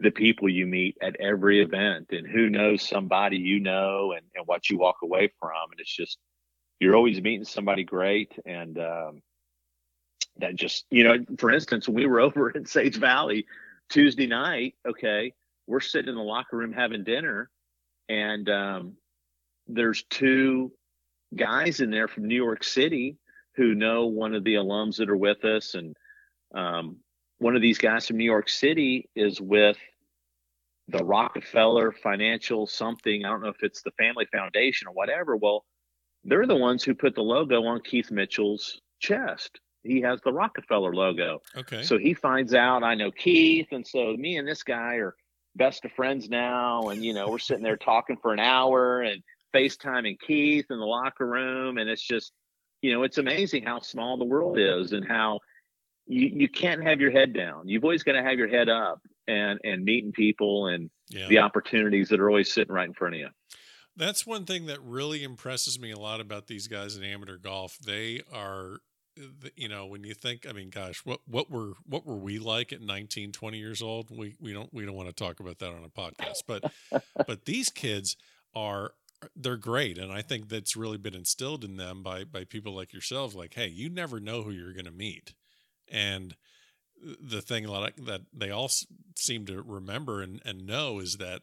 [0.00, 4.46] the people you meet at every event, and who knows somebody you know, and, and
[4.46, 6.18] what you walk away from, and it's just
[6.80, 9.22] you're always meeting somebody great, and um,
[10.38, 13.46] that just you know, for instance, we were over in Sage Valley
[13.88, 15.32] Tuesday night, okay,
[15.66, 17.50] we're sitting in the locker room having dinner,
[18.08, 18.94] and um,
[19.66, 20.72] there's two
[21.34, 23.16] guys in there from New York City
[23.56, 25.96] who know one of the alums that are with us, and
[26.54, 26.96] um,
[27.38, 29.76] one of these guys from New York City is with
[30.88, 33.24] the Rockefeller Financial something.
[33.24, 35.36] I don't know if it's the Family Foundation or whatever.
[35.36, 35.64] Well,
[36.24, 39.60] they're the ones who put the logo on Keith Mitchell's chest.
[39.82, 41.42] He has the Rockefeller logo.
[41.56, 41.82] Okay.
[41.82, 45.14] So he finds out I know Keith, and so me and this guy are
[45.56, 46.88] best of friends now.
[46.88, 49.22] And you know, we're sitting there talking for an hour and
[49.54, 52.32] FaceTiming Keith in the locker room, and it's just,
[52.84, 55.40] you know, it's amazing how small the world is and how
[56.06, 57.66] you, you can't have your head down.
[57.66, 61.26] You've always got to have your head up and and meeting people and yeah.
[61.28, 63.28] the opportunities that are always sitting right in front of you.
[63.96, 67.78] That's one thing that really impresses me a lot about these guys in amateur golf.
[67.78, 68.80] They are
[69.56, 72.72] you know when you think i mean gosh what what were what were we like
[72.72, 75.68] at 19 20 years old we we don't we don't want to talk about that
[75.68, 76.64] on a podcast but
[77.24, 78.16] but these kids
[78.56, 78.90] are
[79.36, 82.92] they're great and i think that's really been instilled in them by by people like
[82.92, 85.34] yourselves like hey you never know who you're going to meet.
[85.90, 86.36] And
[87.20, 88.70] the thing that they all
[89.16, 91.42] seem to remember and, and know is that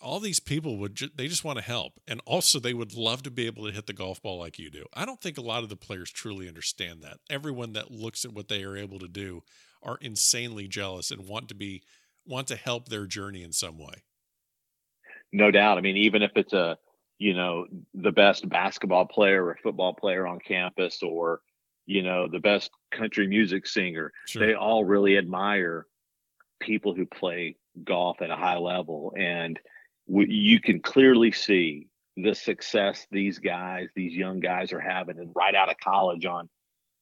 [0.00, 3.22] all these people would ju- they just want to help and also they would love
[3.22, 4.86] to be able to hit the golf ball like you do.
[4.94, 7.18] I don't think a lot of the players truly understand that.
[7.28, 9.42] Everyone that looks at what they are able to do
[9.82, 11.82] are insanely jealous and want to be
[12.24, 14.04] want to help their journey in some way
[15.32, 15.78] no doubt.
[15.78, 16.76] I mean even if it's a
[17.18, 21.40] you know the best basketball player or football player on campus or
[21.86, 24.46] you know the best country music singer sure.
[24.46, 25.86] they all really admire
[26.60, 29.12] people who play golf at a high level.
[29.16, 29.58] And
[30.08, 35.30] w- you can clearly see the success these guys these young guys are having and
[35.34, 36.48] right out of college on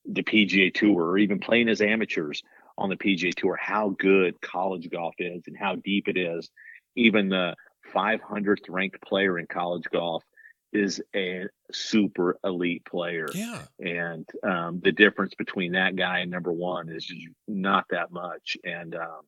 [0.05, 2.43] the PGA tour or even playing as amateurs
[2.77, 6.49] on the PGA tour how good college golf is and how deep it is.
[6.95, 7.55] Even the
[7.95, 10.25] 500th ranked player in college golf
[10.73, 13.29] is a super elite player.
[13.35, 13.63] Yeah.
[13.79, 18.57] And um, the difference between that guy and number one is just not that much.
[18.65, 19.23] And um,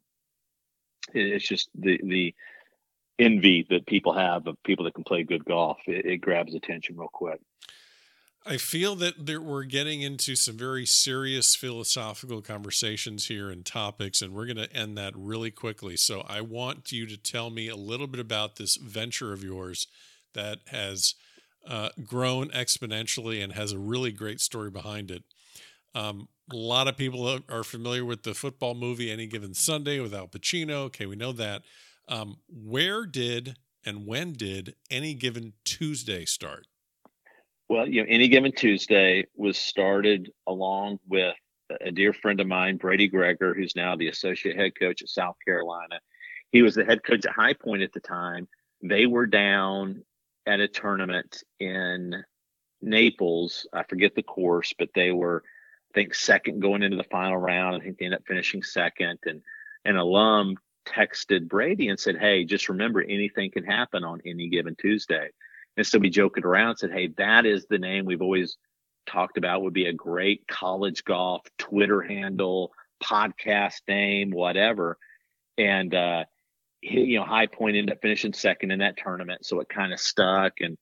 [1.14, 2.35] it, it's just the the
[3.18, 5.79] envy that people have of people that can play good golf.
[5.87, 7.40] It, it grabs attention real quick.
[8.46, 14.22] I feel that there, we're getting into some very serious philosophical conversations here and topics,
[14.22, 15.96] and we're going to end that really quickly.
[15.96, 19.87] So I want you to tell me a little bit about this venture of yours
[20.33, 21.14] that has
[21.68, 25.22] uh, grown exponentially and has a really great story behind it.
[25.94, 30.14] Um, a lot of people are familiar with the football movie Any Given Sunday with
[30.14, 30.85] Al Pacino.
[30.87, 31.62] Okay, we know that.
[32.09, 36.66] Um, where did and when did Any Given Tuesday start?
[37.70, 41.37] Well, you know, Any Given Tuesday was started along with
[41.80, 45.37] a dear friend of mine, Brady Greger, who's now the associate head coach at South
[45.44, 46.00] Carolina.
[46.50, 48.48] He was the head coach at High Point at the time.
[48.83, 50.02] They were down
[50.46, 52.24] at a tournament in
[52.83, 53.68] Naples.
[53.72, 57.76] I forget the course, but they were, I think, second going into the final round.
[57.76, 59.20] I think they ended up finishing second.
[59.26, 59.42] And
[59.85, 60.56] an alum
[60.87, 65.30] texted Brady and said, Hey, just remember anything can happen on any given Tuesday.
[65.81, 68.59] And so we joked around, said, Hey, that is the name we've always
[69.07, 72.71] talked about would be a great college golf Twitter handle,
[73.03, 74.99] podcast name, whatever.
[75.57, 76.25] And uh,
[76.83, 80.01] you know, High Point ended up finishing second in that tournament, so it kind of
[80.01, 80.61] stuck.
[80.61, 80.77] And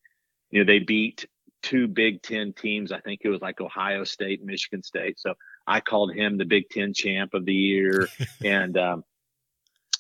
[0.51, 1.29] you know, they beat
[1.63, 2.91] two Big Ten teams.
[2.91, 5.21] I think it was like Ohio State, Michigan State.
[5.21, 5.35] So
[5.65, 8.09] I called him the Big Ten champ of the year,
[8.45, 9.05] and um,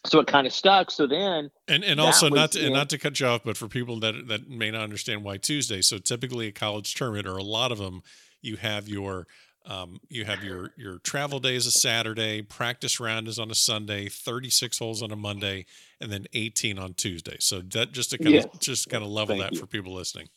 [0.06, 0.90] so it kind of stuck.
[0.90, 3.68] So then, and and also not to, and not to cut you off, but for
[3.68, 5.82] people that that may not understand why Tuesday.
[5.82, 8.02] So typically a college tournament, or a lot of them,
[8.40, 9.26] you have your
[9.66, 13.54] um, you have your your travel day is a Saturday, practice round is on a
[13.54, 15.66] Sunday, 36 holes on a Monday,
[16.00, 17.36] and then 18 on Tuesday.
[17.40, 18.44] So that just to kind yes.
[18.46, 19.60] of just kind of level Thank that you.
[19.60, 20.28] for people listening.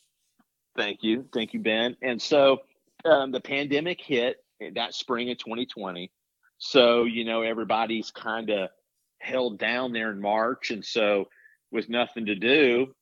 [0.76, 1.96] Thank you, thank you, Ben.
[2.02, 2.62] And so
[3.04, 4.36] um, the pandemic hit
[4.74, 6.10] that spring of 2020.
[6.58, 8.68] So you know everybody's kind of
[9.22, 11.28] held down there in March, and so
[11.70, 12.92] with nothing to do,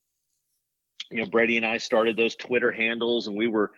[1.09, 3.71] you know Brady and I started those Twitter handles, and we were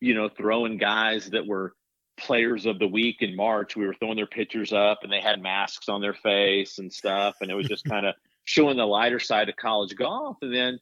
[0.00, 1.74] you know throwing guys that were
[2.16, 5.42] players of the week in March, we were throwing their pictures up and they had
[5.42, 7.36] masks on their face and stuff.
[7.40, 8.14] And it was just kind of
[8.44, 10.36] showing the lighter side of college golf.
[10.42, 10.78] And then,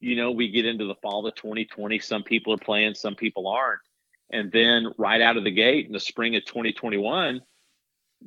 [0.00, 1.98] you know, we get into the fall of 2020.
[1.98, 3.80] Some people are playing, some people aren't.
[4.30, 7.40] And then right out of the gate in the spring of 2021,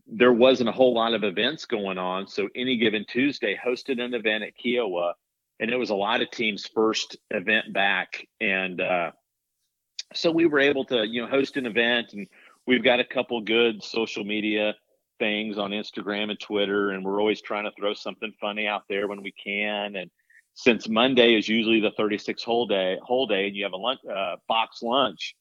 [0.06, 2.28] there wasn't a whole lot of events going on.
[2.28, 5.14] So any given Tuesday hosted an event at Kiawah,
[5.60, 8.28] and it was a lot of teams' first event back.
[8.40, 9.12] And uh,
[10.14, 12.28] so we were able to, you know, host an event and
[12.68, 14.76] we've got a couple good social media
[15.20, 19.08] things on Instagram and Twitter, and we're always trying to throw something funny out there
[19.08, 19.96] when we can.
[19.96, 20.12] And
[20.54, 24.00] since Monday is usually the 36 whole day, whole day, and you have a lunch,
[24.06, 25.36] uh, box lunch,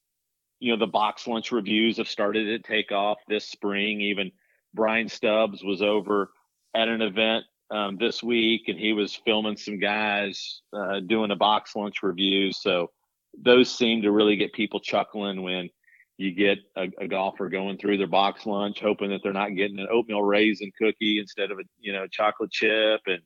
[0.60, 4.00] you know, the box lunch reviews have started to take off this spring.
[4.00, 4.30] Even
[4.76, 6.30] Brian Stubbs was over
[6.74, 11.36] at an event um, this week and he was filming some guys uh, doing a
[11.36, 12.52] box lunch review.
[12.52, 12.90] So
[13.36, 15.68] those seem to really get people chuckling when
[16.16, 19.78] you get a, a, golfer going through their box lunch, hoping that they're not getting
[19.80, 23.20] an oatmeal raisin cookie instead of a you know chocolate chip and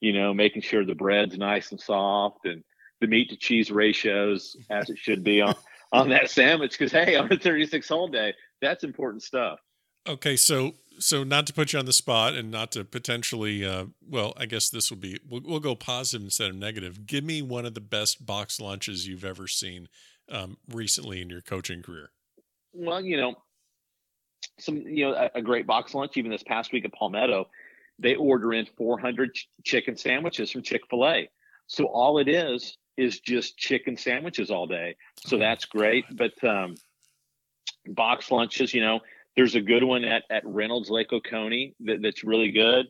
[0.00, 2.64] you know, making sure the bread's nice and soft and
[3.00, 5.54] the meat to cheese ratios as it should be on
[5.92, 6.72] on that sandwich.
[6.72, 9.58] Because hey, on a 36 hole day, that's important stuff.
[10.08, 13.86] Okay, so so not to put you on the spot and not to potentially, uh,
[14.06, 17.06] well, I guess this will be we'll, we'll, go positive instead of negative.
[17.06, 19.88] Give me one of the best box lunches you've ever seen
[20.30, 22.10] um, recently in your coaching career.
[22.72, 23.34] Well, you know,
[24.58, 27.46] some you know a, a great box lunch even this past week at Palmetto
[28.00, 31.30] they order in 400 ch- chicken sandwiches from Chick fil A.
[31.66, 34.96] So all it is is just chicken sandwiches all day.
[35.26, 36.04] So oh, that's great.
[36.16, 36.74] But um,
[37.86, 39.00] box lunches, you know,
[39.36, 42.86] there's a good one at, at Reynolds Lake Oconee that, that's really good.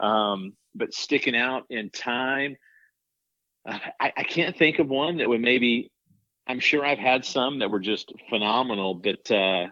[0.00, 2.56] Um, but sticking out in time,
[3.66, 5.90] I, I can't think of one that would maybe.
[6.46, 9.68] I'm sure I've had some that were just phenomenal, but uh,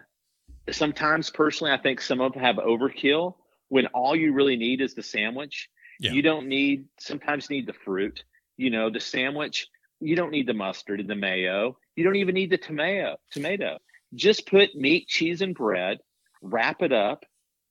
[0.71, 3.35] sometimes personally, I think some of them have overkill
[3.69, 5.69] when all you really need is the sandwich.
[5.99, 6.13] Yeah.
[6.13, 8.23] You don't need sometimes need the fruit.
[8.57, 9.67] You know, the sandwich,
[9.99, 11.77] you don't need the mustard and the mayo.
[11.95, 13.77] You don't even need the tomato tomato.
[14.15, 15.99] Just put meat, cheese, and bread,
[16.43, 17.25] wrap it up,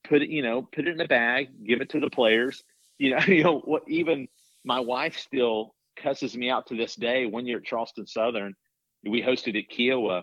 [0.04, 2.62] put it, you know, put it in a bag, give it to the players.
[2.98, 4.28] You know, you know what even
[4.64, 7.26] my wife still cusses me out to this day.
[7.26, 8.54] One year at Charleston Southern,
[9.02, 10.22] we hosted at Kiawah,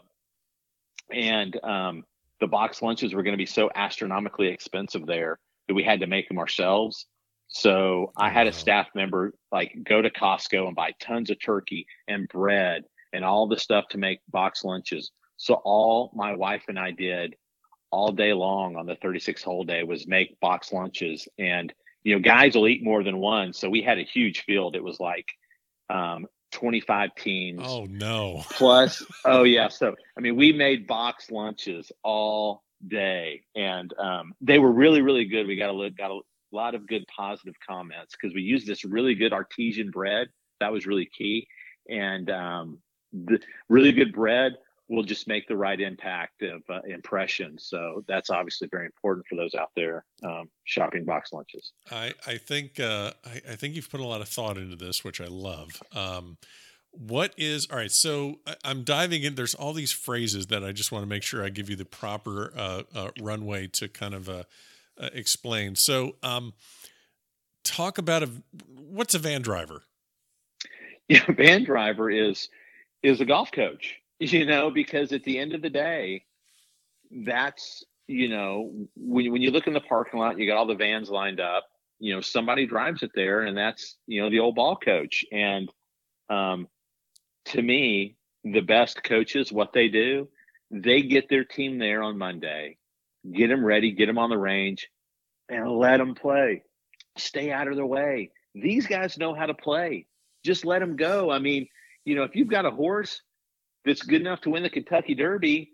[1.11, 2.05] and um,
[2.39, 6.07] the box lunches were going to be so astronomically expensive there that we had to
[6.07, 7.05] make them ourselves.
[7.49, 11.85] So I had a staff member like go to Costco and buy tons of turkey
[12.07, 15.11] and bread and all the stuff to make box lunches.
[15.37, 17.35] So all my wife and I did
[17.91, 21.27] all day long on the 36 hole day was make box lunches.
[21.37, 21.73] And
[22.03, 23.53] you know guys will eat more than one.
[23.53, 24.75] So we had a huge field.
[24.75, 25.27] It was like
[25.89, 28.43] um, 25 teams oh no.
[28.51, 29.67] plus oh yeah.
[29.67, 35.25] So i mean we made box lunches all day, and um, they were really really
[35.25, 35.47] good.
[35.47, 36.19] We got a got a
[36.51, 40.27] lot of good positive comments because we used this really good artesian bread.
[40.59, 41.47] That was really key,
[41.89, 42.79] and um,
[43.13, 44.53] the really good bread
[44.89, 47.57] will just make the right impact of uh, impression.
[47.59, 51.71] So that's obviously very important for those out there um, shopping box lunches.
[51.91, 55.03] I I think uh, I, I, think you've put a lot of thought into this,
[55.03, 55.81] which I love.
[55.95, 56.37] Um,
[56.91, 57.91] what is all right?
[57.91, 59.35] So I'm diving in.
[59.35, 61.85] There's all these phrases that I just want to make sure I give you the
[61.85, 64.43] proper uh, uh, runway to kind of uh,
[64.99, 65.75] uh explain.
[65.75, 66.53] So, um,
[67.63, 68.29] talk about a
[68.75, 69.83] what's a van driver?
[71.11, 72.49] Yeah, van driver is
[73.01, 73.98] is a golf coach.
[74.31, 76.25] You know, because at the end of the day,
[77.09, 80.75] that's you know when when you look in the parking lot, you got all the
[80.75, 81.63] vans lined up.
[81.99, 85.71] You know, somebody drives it there, and that's you know the old ball coach and
[86.29, 86.67] um,
[87.45, 90.29] to me, the best coaches, what they do,
[90.71, 92.77] they get their team there on Monday,
[93.33, 94.87] get them ready, get them on the range,
[95.49, 96.63] and let them play.
[97.17, 98.31] Stay out of their way.
[98.53, 100.05] These guys know how to play.
[100.45, 101.31] Just let them go.
[101.31, 101.67] I mean,
[102.05, 103.21] you know, if you've got a horse
[103.85, 105.71] that's good enough to win the Kentucky Derby,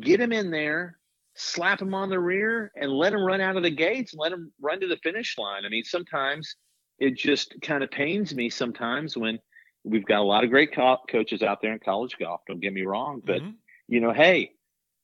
[0.00, 0.98] get him in there,
[1.34, 4.52] slap him on the rear, and let him run out of the gates let him
[4.60, 5.64] run to the finish line.
[5.64, 6.56] I mean, sometimes
[6.98, 9.38] it just kind of pains me sometimes when
[9.84, 12.40] we've got a lot of great co- coaches out there in college golf.
[12.46, 13.50] Don't get me wrong, but mm-hmm.
[13.88, 14.52] you know, hey,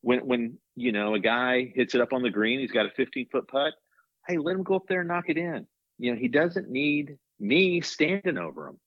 [0.02, 2.90] when when you know a guy hits it up on the green, he's got a
[2.90, 3.74] 15 foot putt.
[4.26, 5.66] Hey, let him go up there and knock it in.
[5.98, 8.78] You know, he doesn't need me standing over him.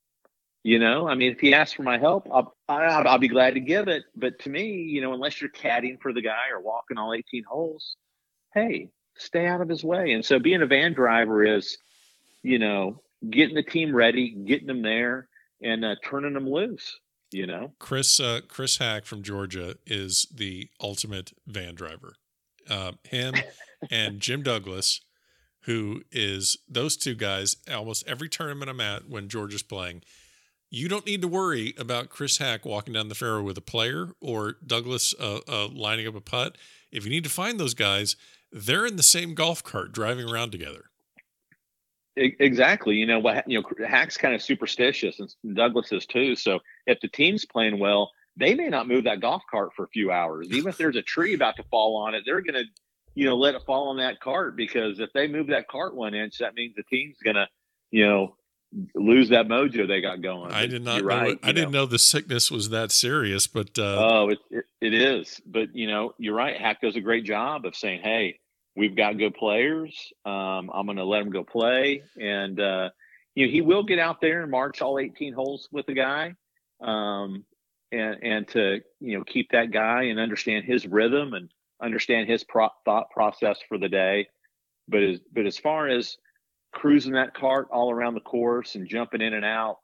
[0.63, 3.53] You know, I mean, if he asks for my help, I'll, I'll, I'll be glad
[3.53, 4.03] to give it.
[4.15, 7.43] But to me, you know, unless you're caddying for the guy or walking all 18
[7.43, 7.95] holes,
[8.53, 10.11] hey, stay out of his way.
[10.11, 11.77] And so being a van driver is,
[12.43, 15.27] you know, getting the team ready, getting them there,
[15.61, 16.99] and uh, turning them loose.
[17.31, 22.13] You know, Chris uh, Chris Haack from Georgia is the ultimate van driver.
[22.69, 23.33] Uh, him
[23.91, 25.01] and Jim Douglas,
[25.63, 27.57] who is those two guys.
[27.69, 30.03] Almost every tournament I'm at when Georgia's playing,
[30.69, 34.09] you don't need to worry about Chris Haack walking down the fairway with a player
[34.19, 36.57] or Douglas uh, uh, lining up a putt.
[36.91, 38.15] If you need to find those guys,
[38.51, 40.85] they're in the same golf cart driving around together.
[42.15, 42.95] Exactly.
[42.95, 43.47] You know what?
[43.47, 46.35] You know, Haack's kind of superstitious, and Douglas is too.
[46.35, 49.89] So if the team's playing well, they may not move that golf cart for a
[49.89, 50.47] few hours.
[50.49, 52.65] Even if there's a tree about to fall on it, they're going to,
[53.13, 56.15] you know, let it fall on that cart because if they move that cart one
[56.15, 57.47] inch, that means the team's going to,
[57.91, 58.35] you know,
[58.95, 60.51] lose that mojo they got going.
[60.51, 61.01] I did not.
[61.01, 64.39] Know right, it, I didn't know the sickness was that serious, but uh, oh, it,
[64.49, 65.41] it, it is.
[65.45, 66.59] But you know, you're right.
[66.59, 68.39] Haack does a great job of saying, "Hey,
[68.75, 70.11] we've got good players.
[70.25, 72.89] Um, I'm going to let them go play," and uh,
[73.35, 76.33] you know, he will get out there and march all 18 holes with the guy,
[76.81, 77.45] um,
[77.91, 81.49] and and to you know keep that guy and understand his rhythm and
[81.81, 84.27] understand his pro- thought process for the day.
[84.87, 86.17] But as but as far as
[86.77, 89.77] cruising that cart all around the course and jumping in and out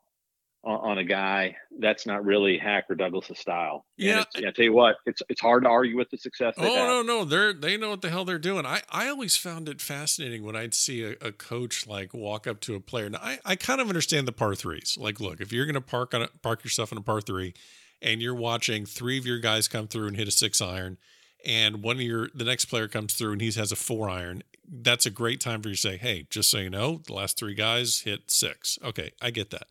[0.64, 3.84] on, on a guy, that's not really Hacker Douglas's style.
[3.98, 6.54] Yeah, I tell you what, it's it's hard to argue with the success.
[6.58, 8.66] Oh no, no, they're they know what the hell they're doing.
[8.66, 12.60] I I always found it fascinating when I'd see a, a coach like walk up
[12.62, 13.10] to a player.
[13.10, 14.96] Now I I kind of understand the par threes.
[15.00, 17.56] Like, look, if you're going to park on a, park yourself in a par three,
[18.02, 20.98] and you're watching three of your guys come through and hit a six iron
[21.46, 24.44] and one of your the next player comes through and he has a four iron
[24.70, 27.38] that's a great time for you to say hey just so you know the last
[27.38, 28.78] three guys hit six.
[28.84, 29.68] Okay i get that.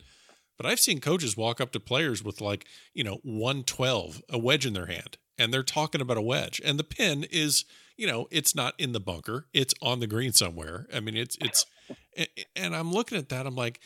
[0.57, 4.67] But i've seen coaches walk up to players with like you know 112 a wedge
[4.67, 7.65] in their hand and they're talking about a wedge and the pin is
[7.97, 10.87] you know it's not in the bunker it's on the green somewhere.
[10.93, 11.67] I mean it's it's
[12.57, 13.81] and i'm looking at that i'm like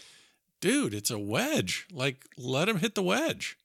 [0.60, 3.56] dude it's a wedge like let him hit the wedge.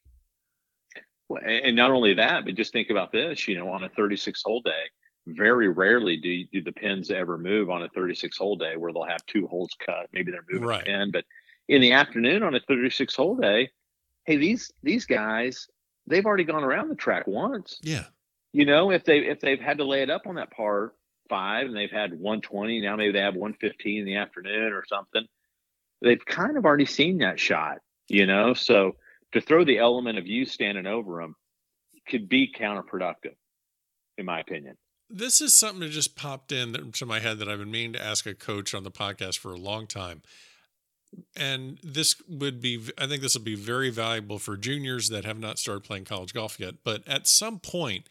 [1.45, 3.47] And not only that, but just think about this.
[3.47, 4.71] You know, on a 36 hole day,
[5.28, 9.03] very rarely do do the pins ever move on a 36 hole day where they'll
[9.03, 10.07] have two holes cut.
[10.13, 10.82] Maybe they're moving right.
[10.82, 11.26] a pin, but
[11.67, 13.69] in the afternoon on a 36 hole day,
[14.26, 15.67] hey, these these guys
[16.07, 17.80] they've already gone around the track once.
[17.82, 18.05] Yeah.
[18.53, 20.93] You know, if they if they've had to lay it up on that par
[21.30, 25.26] five and they've had 120, now maybe they have 115 in the afternoon or something.
[26.01, 28.53] They've kind of already seen that shot, you know.
[28.53, 28.95] So
[29.32, 31.36] to throw the element of you standing over them
[32.07, 33.36] could be counterproductive,
[34.17, 34.76] in my opinion.
[35.14, 38.03] This is something that just popped in to my head that I've been meaning to
[38.03, 40.22] ask a coach on the podcast for a long time.
[41.36, 45.39] And this would be, I think this will be very valuable for juniors that have
[45.39, 46.76] not started playing college golf yet.
[46.86, 48.07] But at some point,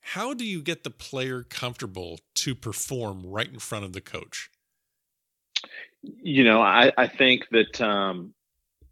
[0.00, 4.48] how do you get the player comfortable to perform right in front of the coach?
[6.02, 8.32] You know, I, I think that um,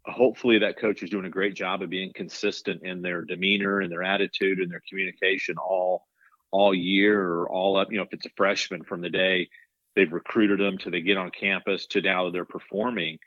[0.05, 3.91] hopefully that coach is doing a great job of being consistent in their demeanor and
[3.91, 6.05] their attitude and their communication all
[6.51, 9.47] all year or all up you know if it's a freshman from the day
[9.95, 13.17] they've recruited them to they get on campus to now they're performing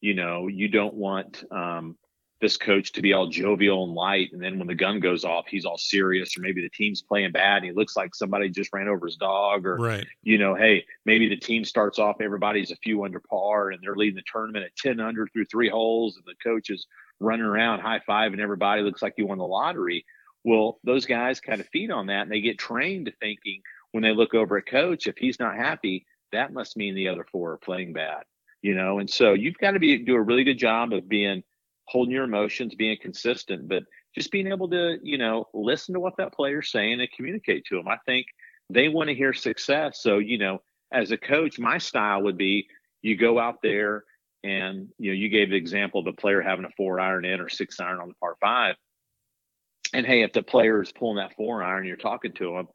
[0.00, 1.96] you know you don't want um,
[2.40, 4.30] this coach to be all jovial and light.
[4.32, 7.32] And then when the gun goes off, he's all serious, or maybe the team's playing
[7.32, 10.06] bad and he looks like somebody just ran over his dog, or, right.
[10.22, 13.96] you know, hey, maybe the team starts off, everybody's a few under par and they're
[13.96, 16.86] leading the tournament at 10 under through three holes, and the coach is
[17.20, 20.04] running around high five and everybody looks like you won the lottery.
[20.44, 23.60] Well, those guys kind of feed on that and they get trained to thinking
[23.92, 27.26] when they look over at coach, if he's not happy, that must mean the other
[27.30, 28.22] four are playing bad,
[28.62, 28.98] you know?
[29.00, 31.42] And so you've got to be, do a really good job of being
[31.86, 33.82] holding your emotions, being consistent, but
[34.14, 37.76] just being able to, you know, listen to what that player's saying and communicate to
[37.76, 37.88] them.
[37.88, 38.26] I think
[38.68, 40.00] they want to hear success.
[40.00, 40.62] So, you know,
[40.92, 42.68] as a coach, my style would be
[43.02, 44.04] you go out there
[44.44, 47.40] and, you know, you gave the example of a player having a four iron in
[47.40, 48.76] or six iron on the par five.
[49.92, 52.68] And hey, if the player is pulling that four iron, you're talking to him,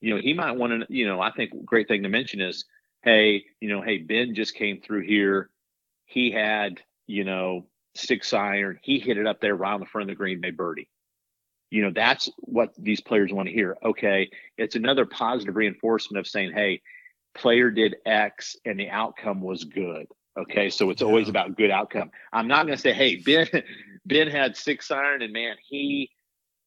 [0.00, 2.64] you know, he might want to, you know, I think great thing to mention is,
[3.02, 5.50] hey, you know, hey, Ben just came through here.
[6.06, 8.78] He had, you know, six iron.
[8.82, 10.88] He hit it up there right on the front of the green, made birdie.
[11.70, 13.76] You know, that's what these players want to hear.
[13.84, 14.30] Okay.
[14.56, 16.80] It's another positive reinforcement of saying, hey,
[17.34, 20.06] player did X and the outcome was good.
[20.38, 20.70] Okay.
[20.70, 21.08] So it's yeah.
[21.08, 22.10] always about good outcome.
[22.32, 23.48] I'm not going to say, hey, Ben,
[24.06, 26.10] Ben had six iron and man, he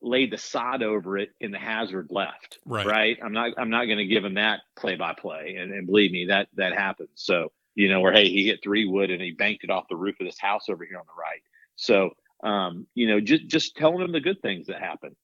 [0.01, 2.59] laid the sod over it in the hazard left.
[2.65, 2.85] Right.
[2.85, 3.17] Right.
[3.23, 5.57] I'm not, I'm not going to give him that play by play.
[5.59, 7.09] And believe me, that, that happens.
[7.15, 9.95] So, you know, where hey, he hit three wood and he banked it off the
[9.95, 11.41] roof of this house over here on the right.
[11.75, 12.11] So,
[12.43, 15.15] um, you know, just just telling him the good things that happen,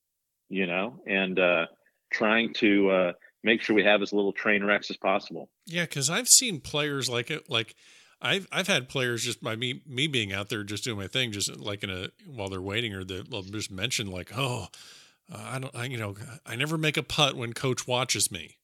[0.48, 1.66] you know, and uh,
[2.10, 3.12] trying to uh,
[3.42, 5.50] make sure we have as little train wrecks as possible.
[5.66, 7.74] Yeah, because I've seen players like it, like.
[8.20, 11.32] I've I've had players just by me me being out there just doing my thing,
[11.32, 14.68] just like in a while they're waiting, or they'll just mention like, oh,
[15.32, 18.56] uh, I don't, I, you know, I never make a putt when coach watches me.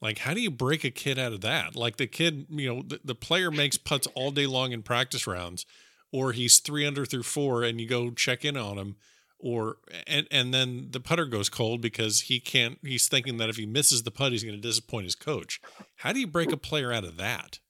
[0.00, 1.76] Like, how do you break a kid out of that?
[1.76, 5.26] Like the kid, you know, the, the player makes putts all day long in practice
[5.26, 5.64] rounds,
[6.12, 8.96] or he's three under through four, and you go check in on him,
[9.38, 9.76] or
[10.06, 12.78] and and then the putter goes cold because he can't.
[12.82, 15.60] He's thinking that if he misses the putt, he's going to disappoint his coach.
[15.96, 17.60] How do you break a player out of that?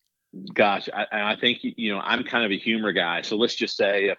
[0.52, 3.76] Gosh, I, I think you know I'm kind of a humor guy, so let's just
[3.76, 4.14] say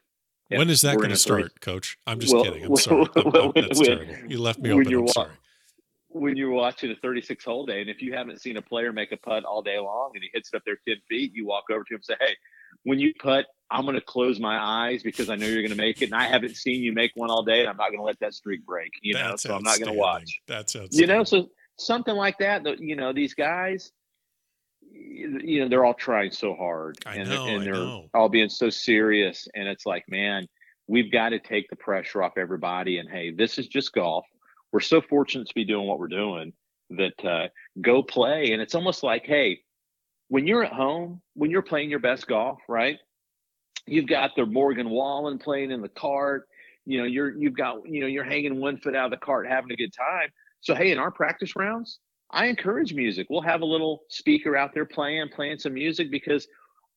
[0.50, 1.98] if, when is that going to start, Coach?
[2.06, 2.64] I'm just well, kidding.
[2.64, 3.06] I'm well, sorry.
[3.26, 4.32] Well, that's when, terrible.
[4.32, 4.96] You left me open.
[4.96, 5.32] I'm sorry
[6.10, 9.12] when you're watching a 36 hole day, and if you haven't seen a player make
[9.12, 11.66] a putt all day long and he hits it up there 10 feet, you walk
[11.70, 12.34] over to him and say, Hey,
[12.84, 15.76] when you putt I'm going to close my eyes because I know you're going to
[15.76, 18.00] make it, and I haven't seen you make one all day, and I'm not going
[18.00, 18.92] to let that streak break.
[19.02, 20.40] You That's know, so I'm not going to watch.
[20.48, 22.64] That's you know, so something like that.
[22.80, 23.92] You know, these guys,
[24.96, 28.70] you know, they're all trying so hard, I and, know, and they're all being so
[28.70, 30.48] serious, and it's like, man,
[30.88, 33.00] we've got to take the pressure off everybody.
[33.00, 34.26] And hey, this is just golf.
[34.72, 36.54] We're so fortunate to be doing what we're doing
[36.92, 37.48] that uh,
[37.82, 39.62] go play, and it's almost like, hey,
[40.30, 42.98] when you're at home, when you're playing your best golf, right?
[43.88, 46.48] You've got the Morgan Wallen playing in the cart.
[46.86, 49.48] You know, you're you've got you know you're hanging one foot out of the cart,
[49.48, 50.30] having a good time.
[50.62, 52.00] So hey, in our practice rounds,
[52.32, 53.28] I encourage music.
[53.30, 56.48] We'll have a little speaker out there playing, playing some music because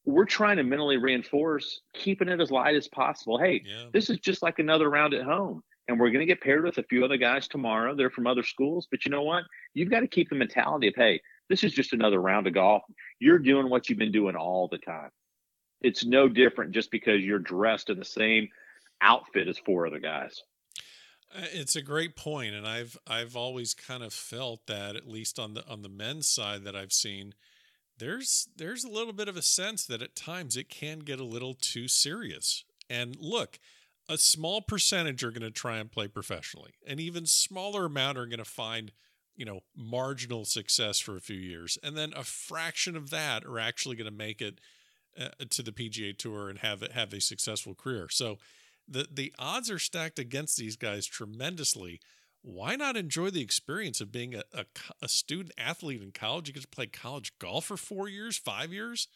[0.05, 3.39] we're trying to mentally reinforce keeping it as light as possible.
[3.39, 3.85] Hey, yeah.
[3.93, 5.62] this is just like another round at home.
[5.87, 7.95] And we're going to get paired with a few other guys tomorrow.
[7.95, 8.87] They're from other schools.
[8.91, 9.45] But you know what?
[9.72, 12.83] You've got to keep the mentality of, hey, this is just another round of golf.
[13.20, 15.11] You're doing what you've been doing all the time
[15.81, 18.49] it's no different just because you're dressed in the same
[19.01, 20.43] outfit as four other guys.
[21.35, 25.39] Uh, it's a great point, and I've I've always kind of felt that at least
[25.39, 27.35] on the on the men's side that I've seen,
[27.99, 31.24] there's there's a little bit of a sense that at times it can get a
[31.24, 32.64] little too serious.
[32.89, 33.59] And look,
[34.09, 38.26] a small percentage are going to try and play professionally, an even smaller amount are
[38.26, 38.93] going to find
[39.37, 43.59] you know marginal success for a few years, and then a fraction of that are
[43.59, 44.61] actually going to make it
[45.20, 48.09] uh, to the PGA Tour and have have a successful career.
[48.11, 48.39] So
[48.89, 52.01] the the odds are stacked against these guys tremendously.
[52.43, 54.64] Why not enjoy the experience of being a, a,
[55.03, 56.49] a student athlete in college?
[56.49, 59.09] You get to play college golf for four years, five years.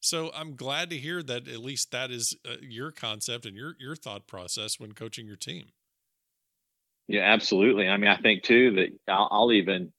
[0.00, 3.76] So I'm glad to hear that at least that is uh, your concept and your
[3.78, 5.66] your thought process when coaching your team.
[7.06, 7.88] Yeah, absolutely.
[7.88, 9.92] I mean, I think too that I'll, I'll even,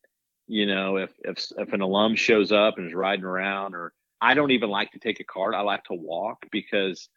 [0.47, 4.33] you know, if if if an alum shows up and is riding around or I
[4.33, 5.55] don't even like to take a cart.
[5.55, 7.09] I like to walk because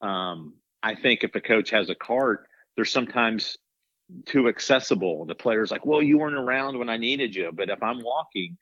[0.00, 0.54] um,
[0.84, 3.56] I think if a coach has a cart, they're sometimes
[4.26, 5.24] too accessible.
[5.24, 7.50] The player's like, well, you weren't around when I needed you.
[7.52, 8.58] But if I'm walking,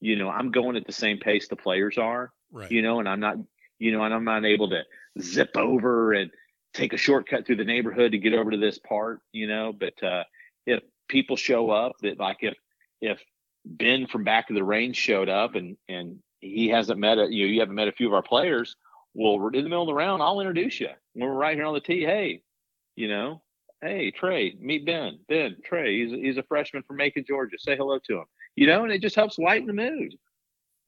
[0.00, 2.70] you know, I'm going at the same pace the players are, right.
[2.70, 3.36] you know, and I'm not,
[3.78, 4.82] you know, and I'm not able to
[5.20, 6.30] zip over and
[6.72, 9.72] take a shortcut through the neighborhood to get over to this part, you know.
[9.78, 10.24] But uh,
[10.66, 12.54] if people show up, that like if
[13.02, 13.20] if
[13.66, 17.46] Ben from back of the range showed up and and he hasn't met a you
[17.46, 18.76] know you haven't met a few of our players.
[19.14, 20.22] Well, we're in the middle of the round.
[20.22, 20.88] I'll introduce you.
[21.14, 22.42] When we're right here on the tee, hey,
[22.96, 23.42] you know,
[23.80, 25.18] hey Trey, meet Ben.
[25.28, 27.56] Ben Trey, he's he's a freshman from Macon, Georgia.
[27.58, 28.24] Say hello to him.
[28.56, 30.14] You know, and it just helps lighten the mood.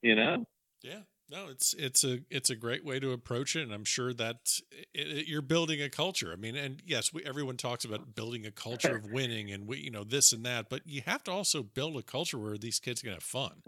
[0.01, 0.45] You know.
[0.81, 0.99] Yeah.
[1.29, 4.59] No, it's it's a it's a great way to approach it, and I'm sure that
[4.93, 6.33] it, it, you're building a culture.
[6.33, 9.77] I mean, and yes, we, everyone talks about building a culture of winning, and we
[9.77, 12.79] you know this and that, but you have to also build a culture where these
[12.79, 13.63] kids can have fun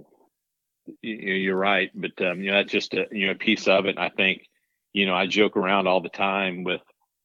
[1.01, 3.91] you're right, but um, you know that's just a you know piece of it.
[3.91, 4.47] And I think
[4.93, 6.81] you know I joke around all the time with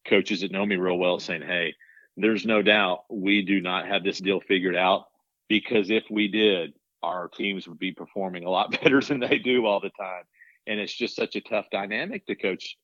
[0.07, 1.75] coaches that know me real well, saying, "Hey,
[2.17, 5.07] there's no doubt we do not have this deal figured out
[5.49, 9.67] because if we did, our teams would be performing a lot better than they do
[9.67, 10.25] all the time."
[10.67, 12.77] And it's just such a tough dynamic to coach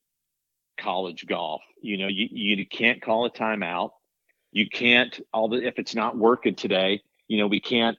[0.79, 1.63] college golf.
[1.81, 3.91] You know, you you can't call a timeout.
[4.53, 7.03] You can't all the if it's not working today.
[7.29, 7.97] You know, we can't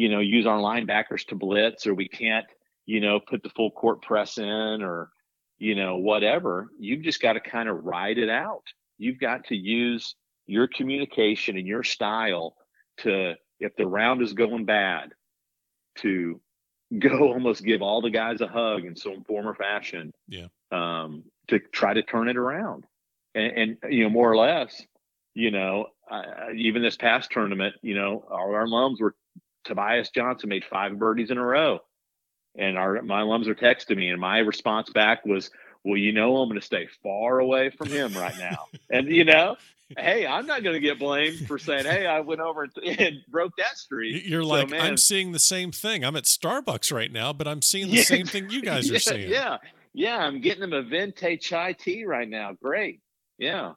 [0.00, 2.46] you know, use our linebackers to blitz or we can't,
[2.86, 5.10] you know, put the full court press in or,
[5.58, 6.70] you know, whatever.
[6.78, 8.62] You've just got to kind of ride it out.
[8.96, 10.14] You've got to use
[10.46, 12.56] your communication and your style
[13.00, 15.12] to, if the round is going bad,
[15.98, 16.40] to
[16.98, 20.14] go almost give all the guys a hug in some form or fashion.
[20.28, 20.46] Yeah.
[20.72, 22.86] Um, to try to turn it around.
[23.34, 24.82] And, and you know, more or less,
[25.34, 29.14] you know, uh, even this past tournament, you know, our, our alums were
[29.64, 31.80] Tobias Jonsson made five birdies in a row.
[32.58, 35.50] And our my alums are texting me, and my response back was,
[35.84, 38.66] Well, you know, I'm going to stay far away from him right now.
[38.90, 39.56] and, you know,
[39.98, 43.16] hey, I'm not going to get blamed for saying, hey, I went over and, and
[43.28, 44.22] broke that streak.
[44.24, 46.04] You're so, like, man, I'm seeing the same thing.
[46.04, 48.98] I'm at Starbucks right now, but I'm seeing the yeah, same thing you guys are
[48.98, 49.30] seeing.
[49.30, 49.58] Yeah.
[49.92, 50.18] Yeah.
[50.18, 52.52] I'm getting them a venti chai tea right now.
[52.60, 53.00] Great.
[53.38, 53.72] Yeah.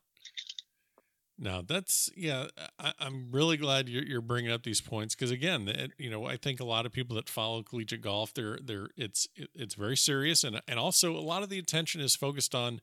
[1.44, 2.48] No, that's yeah.
[2.80, 6.26] I, am really glad you're, you're bringing up these points because again, it, you know,
[6.26, 9.76] I think a lot of people that follow collegiate golf, they're they're it's it, it's
[9.76, 12.80] very serious, and and also a lot of the attention is focused on,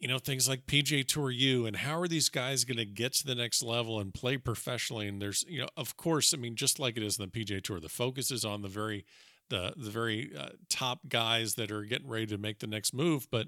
[0.00, 3.12] you know, things like PGA Tour U and how are these guys going to get
[3.14, 5.06] to the next level and play professionally.
[5.06, 7.62] And there's you know, of course, I mean, just like it is in the PGA
[7.62, 9.06] Tour, the focus is on the very
[9.48, 13.28] the the very uh, top guys that are getting ready to make the next move,
[13.30, 13.46] but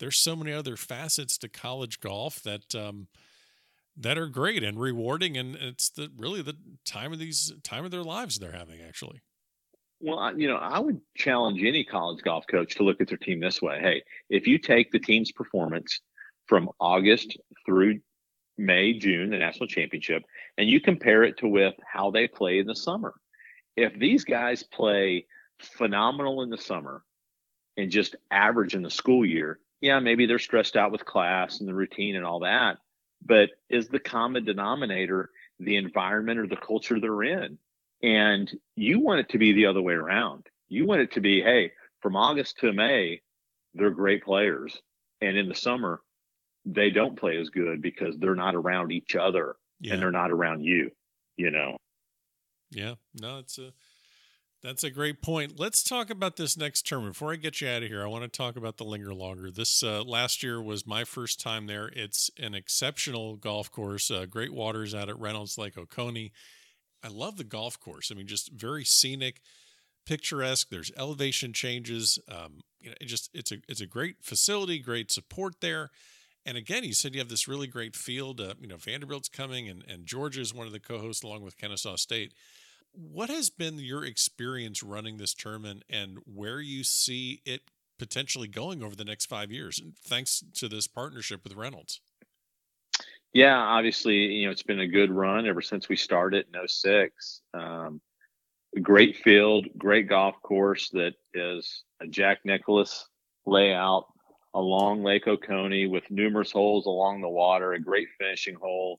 [0.00, 2.74] there's so many other facets to college golf that.
[2.74, 3.06] Um,
[4.00, 7.90] that are great and rewarding and it's the really the time of these time of
[7.90, 9.22] their lives they're having actually
[10.00, 13.40] Well, you know, I would challenge any college golf coach to look at their team
[13.40, 13.78] this way.
[13.80, 16.00] Hey, if you take the team's performance
[16.46, 17.36] from August
[17.66, 18.00] through
[18.60, 20.22] May, June, the national championship,
[20.58, 23.14] and you compare it to with how they play in the summer.
[23.76, 25.26] If these guys play
[25.58, 27.02] phenomenal in the summer
[27.76, 31.68] and just average in the school year, yeah, maybe they're stressed out with class and
[31.68, 32.78] the routine and all that.
[33.24, 37.58] But is the common denominator the environment or the culture they're in?
[38.02, 40.46] And you want it to be the other way around.
[40.68, 43.20] You want it to be, hey, from August to May,
[43.74, 44.80] they're great players.
[45.20, 46.00] And in the summer,
[46.64, 49.94] they don't play as good because they're not around each other yeah.
[49.94, 50.90] and they're not around you,
[51.36, 51.76] you know.
[52.70, 52.94] Yeah.
[53.20, 53.72] No, it's a
[54.62, 55.58] that's a great point.
[55.58, 57.06] Let's talk about this next term.
[57.06, 59.50] Before I get you out of here, I want to talk about the Linger Longer.
[59.50, 61.90] This uh, last year was my first time there.
[61.94, 66.32] It's an exceptional golf course, uh, great waters out at Reynolds Lake Oconee.
[67.02, 68.10] I love the golf course.
[68.12, 69.40] I mean, just very scenic,
[70.04, 70.68] picturesque.
[70.68, 72.18] There's elevation changes.
[72.28, 75.90] Um, you know, it just it's a it's a great facility, great support there.
[76.44, 78.40] And again, you said you have this really great field.
[78.40, 81.56] Uh, you know, Vanderbilt's coming, and and Georgia is one of the co-hosts along with
[81.56, 82.34] Kennesaw State.
[82.92, 87.62] What has been your experience running this tournament, and where you see it
[87.98, 92.00] potentially going over the next five years, thanks to this partnership with Reynolds?
[93.32, 97.42] Yeah, obviously, you know, it's been a good run ever since we started in 06.
[97.54, 98.00] Um,
[98.82, 103.06] great field, great golf course that is a Jack Nicklaus
[103.46, 104.06] layout
[104.54, 108.98] along Lake Oconee with numerous holes along the water, a great finishing hole,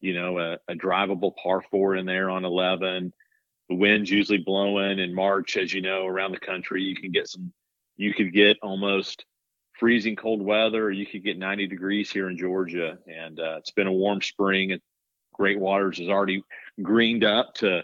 [0.00, 3.12] you know, a, a drivable par four in there on 11.
[3.68, 6.82] The wind's usually blowing in March, as you know, around the country.
[6.82, 7.52] You can get some,
[7.96, 9.24] you could get almost
[9.78, 12.98] freezing cold weather, you could get 90 degrees here in Georgia.
[13.06, 14.72] And uh, it's been a warm spring.
[14.72, 14.80] And
[15.32, 16.42] Great Waters is already
[16.82, 17.82] greened up to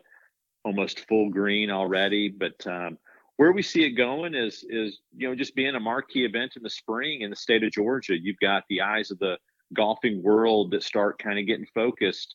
[0.64, 2.28] almost full green already.
[2.28, 2.98] But um,
[3.36, 6.62] where we see it going is is you know just being a marquee event in
[6.62, 8.18] the spring in the state of Georgia.
[8.18, 9.38] You've got the eyes of the
[9.74, 12.34] golfing world that start kind of getting focused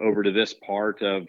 [0.00, 1.26] over to this part of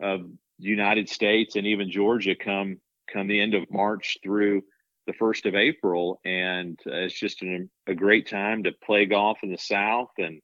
[0.00, 0.22] of
[0.58, 2.78] United States and even Georgia come
[3.12, 4.62] come the end of March through
[5.06, 9.38] the first of April, and uh, it's just an, a great time to play golf
[9.42, 10.42] in the South, and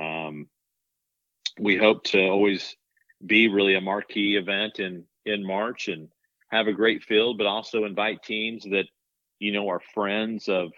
[0.00, 0.46] um,
[1.58, 2.76] we hope to always
[3.26, 6.08] be really a marquee event in in March and
[6.50, 8.86] have a great field, but also invite teams that
[9.40, 10.72] you know are friends of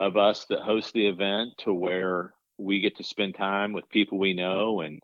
[0.00, 4.18] of us that host the event to where we get to spend time with people
[4.18, 5.00] we know and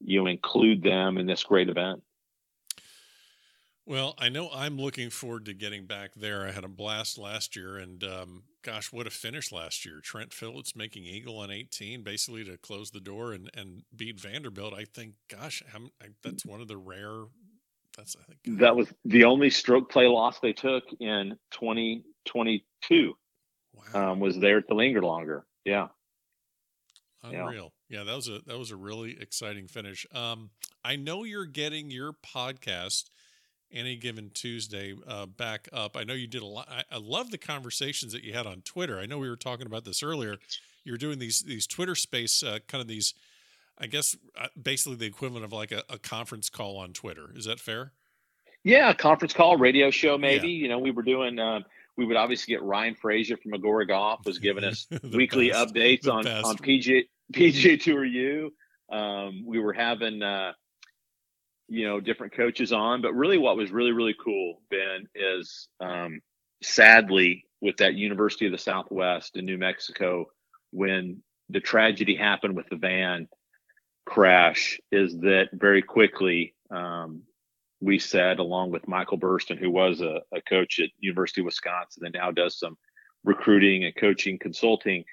[0.00, 2.02] you include them in this great event.
[3.86, 6.44] Well, I know I'm looking forward to getting back there.
[6.44, 10.00] I had a blast last year, and um, gosh, what a finish last year!
[10.02, 14.74] Trent Phillips making eagle on 18, basically to close the door and and beat Vanderbilt.
[14.74, 17.26] I think, gosh, I'm, I, that's one of the rare
[17.96, 23.14] that's I think that was the only stroke play loss they took in 2022.
[23.94, 24.12] Wow.
[24.12, 25.44] Um, was there to linger longer.
[25.64, 25.88] Yeah.
[27.22, 27.72] Unreal.
[27.88, 27.98] Yeah.
[27.98, 30.06] yeah, that was a that was a really exciting finish.
[30.14, 30.50] Um,
[30.84, 33.10] I know you're getting your podcast
[33.72, 35.96] any given Tuesday uh, back up.
[35.96, 36.68] I know you did a lot.
[36.70, 38.98] I, I love the conversations that you had on Twitter.
[38.98, 40.36] I know we were talking about this earlier.
[40.84, 43.14] You're doing these these Twitter space uh, kind of these
[43.78, 47.30] I guess uh, basically the equivalent of like a, a, conference call on Twitter.
[47.34, 47.92] Is that fair?
[48.64, 50.48] Yeah, conference call, radio show, maybe.
[50.48, 50.62] Yeah.
[50.62, 51.38] You know, we were doing.
[51.96, 56.08] We would obviously get Ryan Frazier from Agora Golf was giving us weekly best, updates
[56.08, 56.46] on best.
[56.46, 58.52] on PGA PGA Tour U.
[58.90, 60.52] Um, we were having uh,
[61.68, 66.20] you know different coaches on, but really what was really really cool, Ben, is um,
[66.62, 70.26] sadly with that University of the Southwest in New Mexico
[70.70, 73.28] when the tragedy happened with the van
[74.04, 77.22] crash is that very quickly um,
[77.80, 82.04] we said, along with Michael Burston, who was a, a, coach at University of Wisconsin
[82.06, 82.76] and now does some
[83.24, 85.04] recruiting and coaching consulting,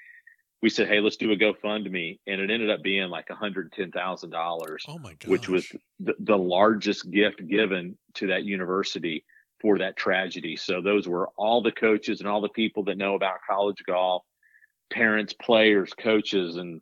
[0.62, 3.70] we said, "Hey, let's do a GoFundMe," and it ended up being like one hundred
[3.72, 5.28] ten thousand dollars, oh my gosh.
[5.28, 9.24] which was the, the largest gift given to that university
[9.60, 10.56] for that tragedy.
[10.56, 14.22] So those were all the coaches and all the people that know about college golf,
[14.90, 16.80] parents, players, coaches, and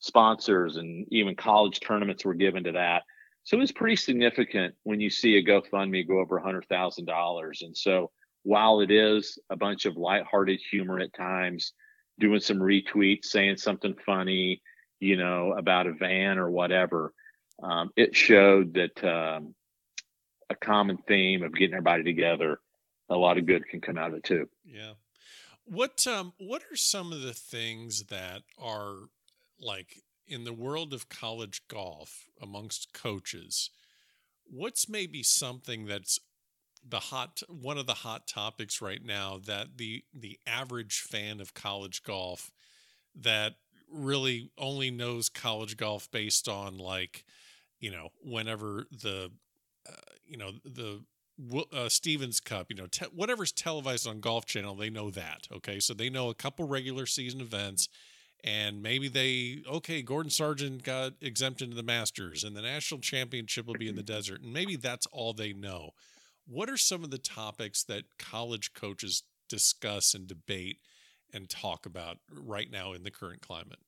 [0.00, 3.02] sponsors and even college tournaments were given to that.
[3.44, 7.06] So it was pretty significant when you see a GoFundMe go over a hundred thousand
[7.06, 7.62] dollars.
[7.62, 8.10] And so
[8.44, 11.72] while it is a bunch of lighthearted humor at times,
[12.18, 14.62] doing some retweets, saying something funny,
[15.00, 17.12] you know, about a van or whatever,
[17.62, 19.54] um, it showed that um,
[20.50, 22.60] a common theme of getting everybody together,
[23.08, 24.48] a lot of good can come out of it too.
[24.64, 24.92] Yeah.
[25.64, 28.96] What um what are some of the things that are
[29.60, 30.02] like
[30.32, 33.70] in the world of college golf amongst coaches
[34.44, 36.18] what's maybe something that's
[36.86, 41.54] the hot one of the hot topics right now that the the average fan of
[41.54, 42.50] college golf
[43.14, 43.54] that
[43.90, 47.24] really only knows college golf based on like
[47.78, 49.30] you know whenever the
[49.88, 49.92] uh,
[50.26, 51.02] you know the
[51.72, 55.48] uh, Stephens Cup, you know, te- whatever's televised on Golf Channel, they know that.
[55.50, 57.88] Okay, so they know a couple regular season events,
[58.44, 63.66] and maybe they okay, Gordon Sargent got exempted to the Masters, and the national championship
[63.66, 65.90] will be in the desert, and maybe that's all they know.
[66.46, 70.78] What are some of the topics that college coaches discuss and debate
[71.32, 73.78] and talk about right now in the current climate?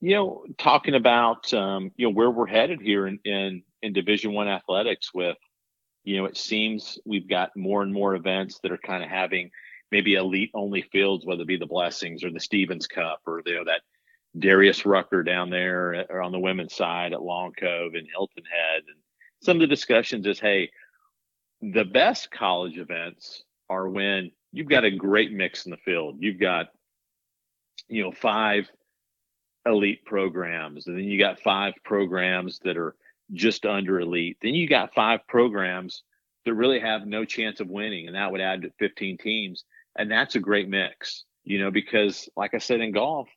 [0.00, 4.32] You know, talking about um, you know where we're headed here in in, in Division
[4.32, 5.36] One athletics with,
[6.04, 9.50] you know, it seems we've got more and more events that are kind of having
[9.90, 13.54] maybe elite only fields, whether it be the Blessings or the Stephens Cup or you
[13.54, 13.82] know that
[14.38, 18.82] Darius Rucker down there or on the women's side at Long Cove and Hilton Head.
[18.88, 18.96] And
[19.42, 20.70] some of the discussions is, hey,
[21.60, 26.16] the best college events are when you've got a great mix in the field.
[26.18, 26.66] You've got,
[27.88, 28.68] you know, five
[29.66, 32.94] elite programs, and then you got five programs that are
[33.32, 34.36] just under elite.
[34.42, 36.02] Then you got five programs
[36.44, 39.64] that really have no chance of winning, and that would add to 15 teams.
[39.96, 43.28] And that's a great mix, you know, because like I said in golf,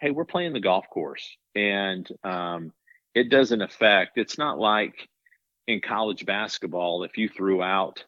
[0.00, 2.72] hey, we're playing the golf course, and um,
[3.14, 4.18] it doesn't affect.
[4.18, 5.08] It's not like
[5.66, 8.04] in college basketball, if you threw out,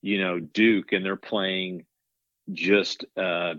[0.00, 1.84] you know, Duke and they're playing
[2.52, 3.54] just uh,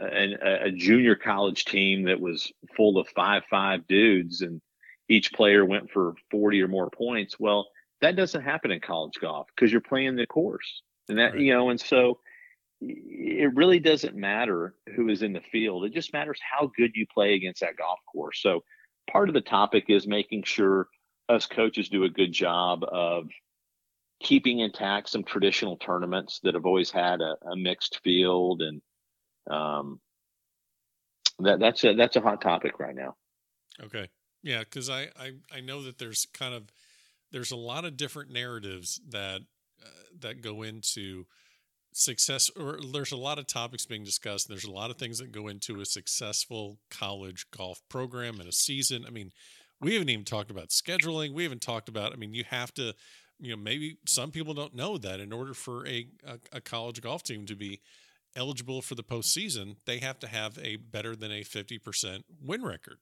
[0.00, 4.60] a, a junior college team that was full of five five dudes and
[5.08, 7.68] each player went for 40 or more points well
[8.00, 11.40] that doesn't happen in college golf because you're playing the course and that right.
[11.40, 12.18] you know and so
[12.80, 15.84] it really doesn't matter who is in the field.
[15.84, 18.40] It just matters how good you play against that golf course.
[18.42, 18.62] So
[19.10, 20.88] part of the topic is making sure
[21.28, 23.28] us coaches do a good job of
[24.20, 28.62] keeping intact some traditional tournaments that have always had a, a mixed field.
[28.62, 28.82] And
[29.50, 30.00] um,
[31.38, 33.16] that that's a that's a hot topic right now.
[33.82, 34.08] Okay.
[34.42, 36.64] Yeah because I, I i know that there's kind of
[37.32, 39.40] there's a lot of different narratives that
[39.82, 39.88] uh,
[40.20, 41.26] that go into
[41.96, 45.30] success or there's a lot of topics being discussed there's a lot of things that
[45.30, 49.30] go into a successful college golf program and a season i mean
[49.80, 51.34] we haven't even talked about scheduling.
[51.34, 52.12] We haven't talked about.
[52.12, 52.94] I mean, you have to,
[53.38, 57.00] you know, maybe some people don't know that in order for a a, a college
[57.00, 57.80] golf team to be
[58.36, 62.64] eligible for the postseason, they have to have a better than a fifty percent win
[62.64, 62.98] record.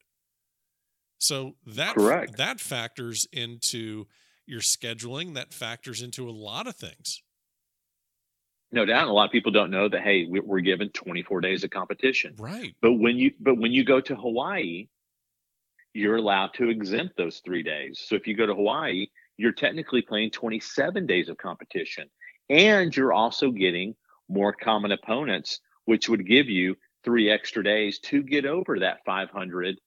[1.19, 2.37] So that Correct.
[2.37, 4.07] that factors into
[4.47, 5.35] your scheduling.
[5.35, 7.23] That factors into a lot of things.
[8.75, 10.01] No doubt, a lot of people don't know that.
[10.01, 12.75] Hey, we're given 24 days of competition, right?
[12.81, 14.89] But when you but when you go to Hawaii,
[15.93, 18.03] you're allowed to exempt those three days.
[18.07, 22.09] So if you go to Hawaii, you're technically playing 27 days of competition.
[22.49, 23.95] And you're also getting
[24.29, 29.79] more common opponents, which would give you three extra days to get over that 500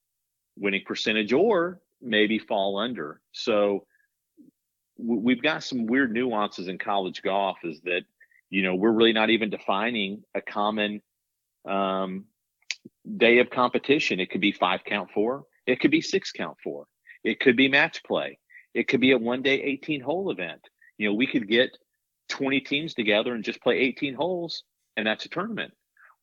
[0.56, 3.20] winning percentage or maybe fall under.
[3.32, 3.86] So
[4.96, 8.02] we've got some weird nuances in college golf is that,
[8.50, 11.00] you know, we're really not even defining a common
[11.68, 12.26] um,
[13.16, 14.20] day of competition.
[14.20, 15.44] It could be five count four.
[15.66, 16.86] It could be six count four.
[17.24, 18.38] It could be match play.
[18.74, 20.60] It could be a one day 18 hole event.
[20.98, 21.76] You know, we could get
[22.28, 24.64] 20 teams together and just play 18 holes,
[24.96, 25.72] and that's a tournament.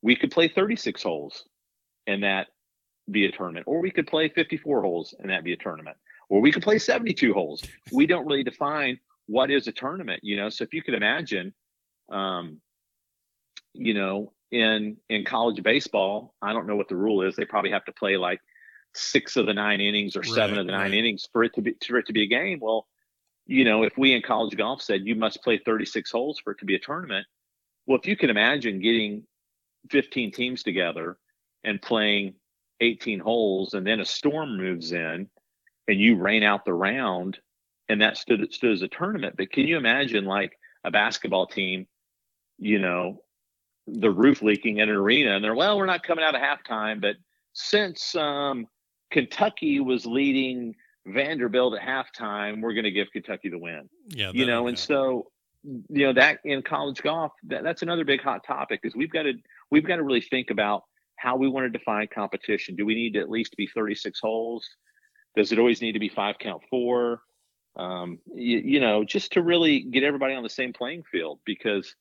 [0.02, 1.44] We could play 36 holes
[2.06, 2.48] and that
[3.10, 5.96] be a tournament, or we could play 54 holes and that be a tournament,
[6.28, 7.62] or we could play 72 holes.
[7.92, 10.48] We don't really define what is a tournament, you know.
[10.48, 11.52] So if you could imagine,
[12.10, 12.60] um,
[13.72, 17.36] you know, in in college baseball, I don't know what the rule is.
[17.36, 18.40] They probably have to play like
[18.94, 20.94] six of the nine innings or right, seven of the nine right.
[20.94, 22.58] innings for it to be for it to be a game.
[22.60, 22.86] Well,
[23.46, 26.58] you know, if we in college golf said you must play 36 holes for it
[26.60, 27.26] to be a tournament,
[27.86, 29.24] well, if you can imagine getting
[29.90, 31.18] 15 teams together
[31.62, 32.34] and playing
[32.80, 35.28] 18 holes, and then a storm moves in,
[35.88, 37.38] and you rain out the round,
[37.88, 39.36] and that stood stood as a tournament.
[39.36, 41.86] But can you imagine like a basketball team,
[42.58, 43.22] you know,
[43.86, 47.00] the roof leaking in an arena, and they're well, we're not coming out of halftime,
[47.00, 47.16] but
[47.52, 48.66] since um,
[49.10, 50.74] Kentucky was leading
[51.06, 53.88] Vanderbilt at halftime, we're going to give Kentucky the win.
[54.08, 55.30] Yeah, you know, and so
[55.62, 59.22] you know that in college golf, that, that's another big hot topic is we've got
[59.22, 59.34] to
[59.70, 60.84] we've got to really think about
[61.16, 62.76] how we want to define competition.
[62.76, 64.68] Do we need to at least be 36 holes?
[65.36, 67.20] Does it always need to be five count four?
[67.76, 71.94] Um, you, you know, just to really get everybody on the same playing field because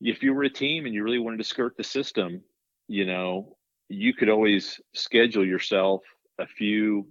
[0.00, 2.42] if you were a team and you really wanted to skirt the system,
[2.86, 3.56] you know,
[3.88, 6.02] you could always schedule yourself
[6.38, 7.06] a few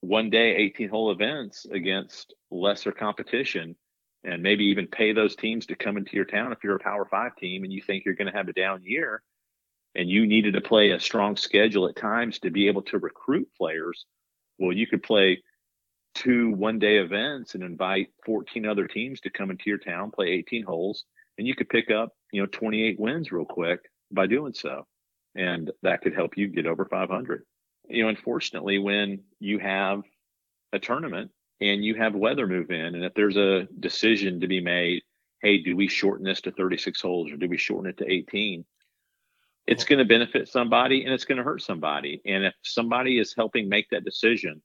[0.00, 3.74] one day 18 hole events against lesser competition
[4.24, 7.06] and maybe even pay those teams to come into your town if you're a power
[7.10, 9.22] five team and you think you're going to have a down year
[9.94, 13.48] and you needed to play a strong schedule at times to be able to recruit
[13.56, 14.04] players
[14.58, 15.42] well you could play
[16.14, 20.28] two one day events and invite 14 other teams to come into your town play
[20.28, 21.04] 18 holes
[21.38, 23.80] and you could pick up you know 28 wins real quick
[24.10, 24.86] by doing so
[25.34, 27.44] and that could help you get over 500
[27.88, 30.02] you know, unfortunately, when you have
[30.72, 31.30] a tournament
[31.60, 35.02] and you have weather move in, and if there's a decision to be made,
[35.42, 38.64] hey, do we shorten this to 36 holes or do we shorten it to 18?
[39.66, 42.20] It's going to benefit somebody and it's going to hurt somebody.
[42.24, 44.62] And if somebody is helping make that decision,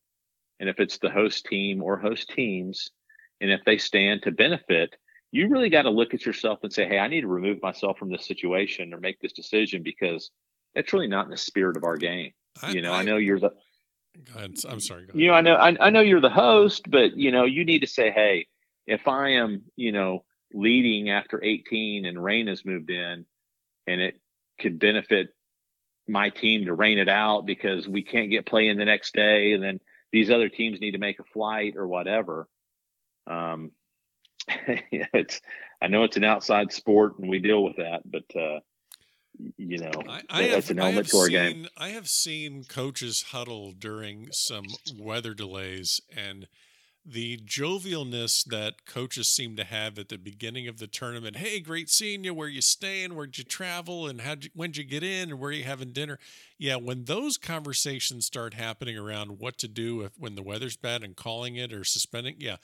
[0.60, 2.92] and if it's the host team or host teams,
[3.40, 4.96] and if they stand to benefit,
[5.32, 7.98] you really got to look at yourself and say, hey, I need to remove myself
[7.98, 10.30] from this situation or make this decision because
[10.76, 12.32] it's really not in the spirit of our game.
[12.62, 13.52] I, you know, I, I, know you're the.
[14.26, 14.56] Go ahead.
[14.68, 15.08] I'm sorry.
[15.14, 17.80] You know, I know, I, I know you're the host, but you know, you need
[17.80, 18.48] to say, hey,
[18.86, 23.26] if I am, you know, leading after 18 and rain has moved in,
[23.88, 24.20] and it
[24.60, 25.30] could benefit
[26.08, 29.64] my team to rain it out because we can't get playing the next day, and
[29.64, 29.80] then
[30.12, 32.50] these other teams need to make a flight or whatever.
[33.28, 33.72] Um,
[34.92, 35.42] it's
[35.82, 38.60] I know it's an outside sport and we deal with that, but uh,
[39.58, 41.68] you know, I, I that's have, an element to our seen, game.
[41.78, 44.66] I have seen coaches huddle during some
[45.00, 46.48] weather delays and
[47.04, 51.38] the jovialness that coaches seem to have at the beginning of the tournament.
[51.38, 52.34] Hey, great seeing you.
[52.34, 53.16] Where you staying?
[53.16, 54.08] Where'd you travel?
[54.08, 55.32] And how when'd you get in?
[55.32, 56.20] And where are you having dinner?
[56.60, 61.04] Yeah, when those conversations start happening around what to do if when the weather's bad
[61.04, 62.58] and calling it or suspending, yeah,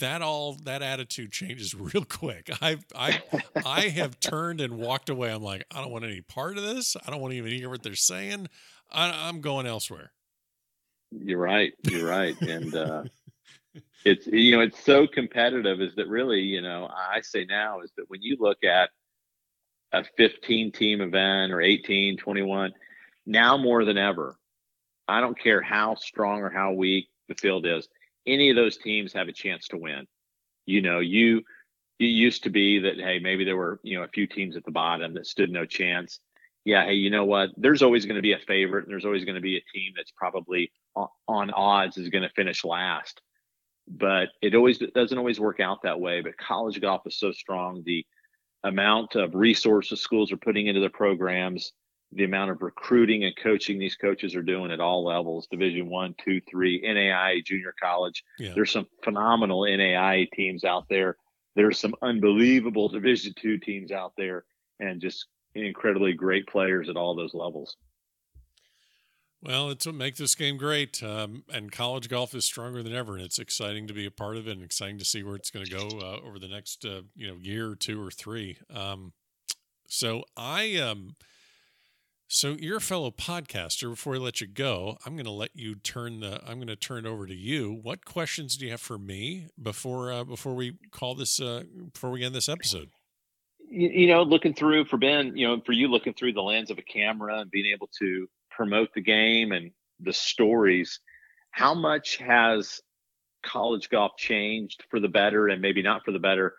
[0.00, 2.50] that all that attitude changes real quick.
[2.60, 3.22] I I
[3.64, 5.32] I have turned and walked away.
[5.32, 6.96] I'm like, I don't want any part of this.
[7.06, 8.48] I don't want to even hear what they're saying.
[8.90, 10.12] I, am going elsewhere.
[11.10, 11.72] You're right.
[11.84, 12.40] You're right.
[12.40, 13.04] And uh,
[14.04, 15.80] it's you know it's so competitive.
[15.80, 18.90] Is that really you know I say now is that when you look at
[19.92, 22.72] a 15 team event or 18, 21,
[23.26, 24.36] now more than ever,
[25.06, 27.88] I don't care how strong or how weak the field is
[28.26, 30.06] any of those teams have a chance to win.
[30.66, 31.42] You know, you
[31.98, 34.64] it used to be that hey, maybe there were you know a few teams at
[34.64, 36.20] the bottom that stood no chance.
[36.64, 37.50] Yeah, hey, you know what?
[37.56, 39.92] There's always going to be a favorite, and there's always going to be a team
[39.94, 40.72] that's probably
[41.28, 43.20] on, odds is going to finish last.
[43.86, 46.22] But it always it doesn't always work out that way.
[46.22, 47.82] But college golf is so strong.
[47.84, 48.04] The
[48.62, 51.72] amount of resources schools are putting into their programs,
[52.14, 56.14] the amount of recruiting and coaching these coaches are doing at all levels division one
[56.24, 58.52] two three nai junior college yeah.
[58.54, 61.16] there's some phenomenal nai teams out there
[61.56, 64.44] there's some unbelievable division two teams out there
[64.80, 67.76] and just incredibly great players at all those levels
[69.44, 73.16] well, it's what makes this game great, um, and college golf is stronger than ever,
[73.16, 75.50] and it's exciting to be a part of it, and exciting to see where it's
[75.50, 78.56] going to go uh, over the next uh, you know year or two or three.
[78.74, 79.12] Um,
[79.86, 81.16] so I um,
[82.34, 83.90] so you're a fellow podcaster.
[83.90, 86.40] Before I let you go, I'm going to let you turn the.
[86.44, 87.78] I'm going to turn it over to you.
[87.80, 91.62] What questions do you have for me before uh, before we call this uh,
[91.92, 92.90] before we end this episode?
[93.70, 96.72] You, you know, looking through for Ben, you know, for you looking through the lens
[96.72, 99.70] of a camera and being able to promote the game and
[100.00, 100.98] the stories.
[101.52, 102.80] How much has
[103.44, 106.56] college golf changed for the better, and maybe not for the better,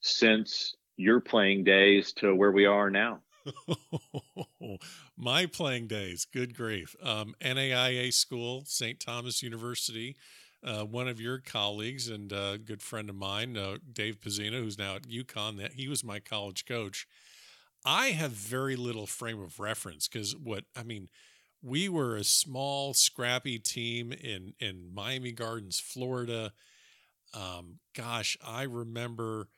[0.00, 3.20] since your playing days to where we are now?
[5.16, 6.94] My playing days, good grief.
[7.02, 8.98] Um, NAIA school, St.
[9.00, 10.16] Thomas University.
[10.64, 14.78] Uh, one of your colleagues and a good friend of mine, uh, Dave Pezzino, who's
[14.78, 17.06] now at UConn, that he was my college coach.
[17.84, 21.08] I have very little frame of reference because what I mean,
[21.62, 26.52] we were a small, scrappy team in in Miami Gardens, Florida.
[27.34, 29.48] Um, gosh, I remember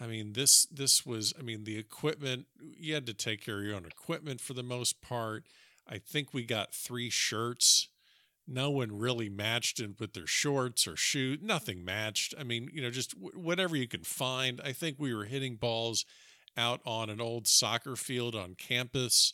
[0.00, 1.32] I mean, this this was.
[1.38, 2.46] I mean, the equipment.
[2.60, 5.44] You had to take care of your own equipment for the most part.
[5.88, 7.88] I think we got three shirts.
[8.46, 11.38] No one really matched it with their shorts or shoes.
[11.40, 12.34] Nothing matched.
[12.38, 14.60] I mean, you know, just w- whatever you can find.
[14.62, 16.04] I think we were hitting balls
[16.56, 19.32] out on an old soccer field on campus.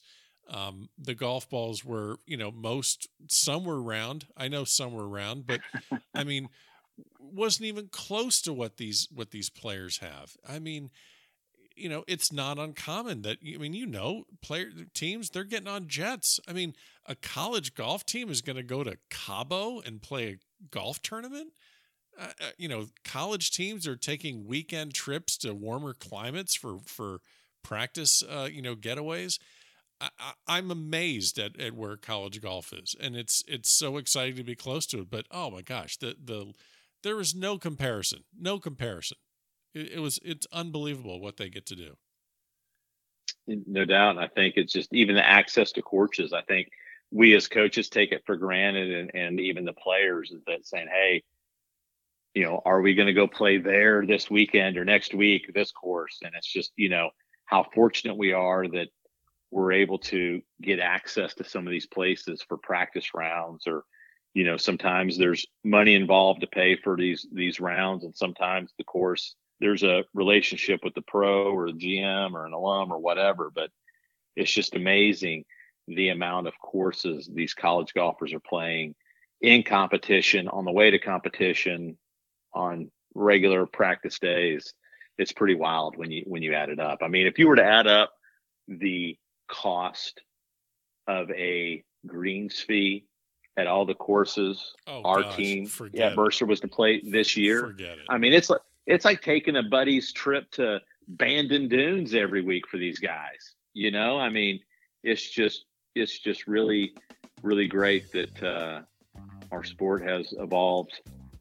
[0.48, 4.26] Um, the golf balls were, you know, most some were round.
[4.36, 5.60] I know some were round, but
[6.14, 6.48] I mean,
[7.18, 10.36] wasn't even close to what these what these players have.
[10.48, 10.90] I mean,
[11.76, 15.88] you know, it's not uncommon that I mean, you know, player teams they're getting on
[15.88, 16.40] jets.
[16.48, 16.74] I mean,
[17.06, 20.38] a college golf team is going to go to Cabo and play a
[20.70, 21.52] golf tournament.
[22.18, 27.20] Uh, uh, you know, college teams are taking weekend trips to warmer climates for for
[27.62, 28.22] practice.
[28.22, 29.38] Uh, you know, getaways.
[30.48, 34.42] I, am amazed at, at where college golf is, and it's it's so exciting to
[34.42, 35.10] be close to it.
[35.10, 36.54] But oh my gosh, the the
[37.02, 39.18] there is no comparison, no comparison.
[39.74, 41.96] It, it was it's unbelievable what they get to do.
[43.46, 46.32] No doubt, I think it's just even the access to courses.
[46.32, 46.68] I think
[47.10, 51.22] we as coaches take it for granted, and and even the players that saying, hey,
[52.34, 55.72] you know, are we going to go play there this weekend or next week this
[55.72, 56.18] course?
[56.22, 57.10] And it's just you know
[57.46, 58.88] how fortunate we are that
[59.50, 63.82] we're able to get access to some of these places for practice rounds or
[64.34, 68.84] you know sometimes there's money involved to pay for these these rounds and sometimes the
[68.84, 73.50] course there's a relationship with the pro or the gm or an alum or whatever
[73.54, 73.70] but
[74.36, 75.44] it's just amazing
[75.88, 78.94] the amount of courses these college golfers are playing
[79.40, 81.96] in competition on the way to competition
[82.52, 84.72] on regular practice days.
[85.18, 87.00] It's pretty wild when you when you add it up.
[87.02, 88.12] I mean if you were to add up
[88.68, 89.16] the
[89.48, 90.20] cost
[91.06, 93.04] of a greens fee
[93.60, 97.76] at all the courses oh, our gosh, team yeah Mercer was to play this year.
[98.08, 102.66] I mean, it's like it's like taking a buddy's trip to Bandon Dunes every week
[102.66, 103.54] for these guys.
[103.74, 104.60] You know, I mean,
[105.02, 106.94] it's just it's just really
[107.42, 108.80] really great that uh,
[109.52, 111.00] our sport has evolved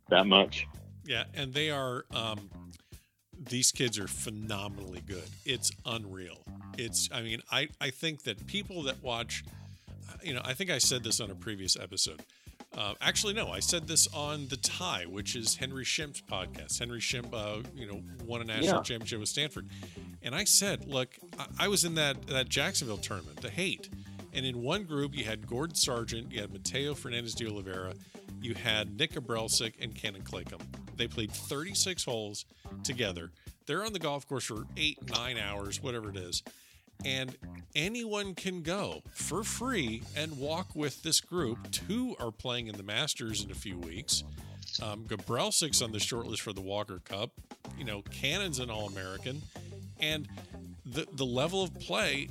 [0.09, 0.67] that much.
[1.05, 2.49] Yeah, and they are um,
[3.37, 5.29] these kids are phenomenally good.
[5.45, 6.43] It's unreal.
[6.77, 9.43] It's I mean, I I think that people that watch
[10.23, 12.23] you know, I think I said this on a previous episode.
[12.77, 16.77] Uh, actually, no, I said this on the tie, which is Henry Shimp's podcast.
[16.79, 18.81] Henry Shimp, uh, you know, won a national yeah.
[18.81, 19.67] championship with Stanford,
[20.21, 23.89] and I said, look, I, I was in that that Jacksonville tournament, the Hayt,
[24.33, 27.93] and in one group you had Gordon Sargent, you had Mateo Fernandez de Oliveira,
[28.41, 30.61] you had Nick Gabrelcik and Cannon Claycomb.
[30.95, 32.45] They played 36 holes
[32.83, 33.31] together.
[33.65, 36.43] They're on the golf course for eight, nine hours, whatever it is
[37.05, 37.35] and
[37.75, 41.71] anyone can go for free and walk with this group.
[41.71, 44.23] Two are playing in the Masters in a few weeks.
[44.81, 47.31] Um, Gabrelcik's on the short list for the Walker Cup.
[47.77, 49.41] You know, Cannon's an All American,
[49.99, 50.27] and
[50.85, 52.29] the the level of play,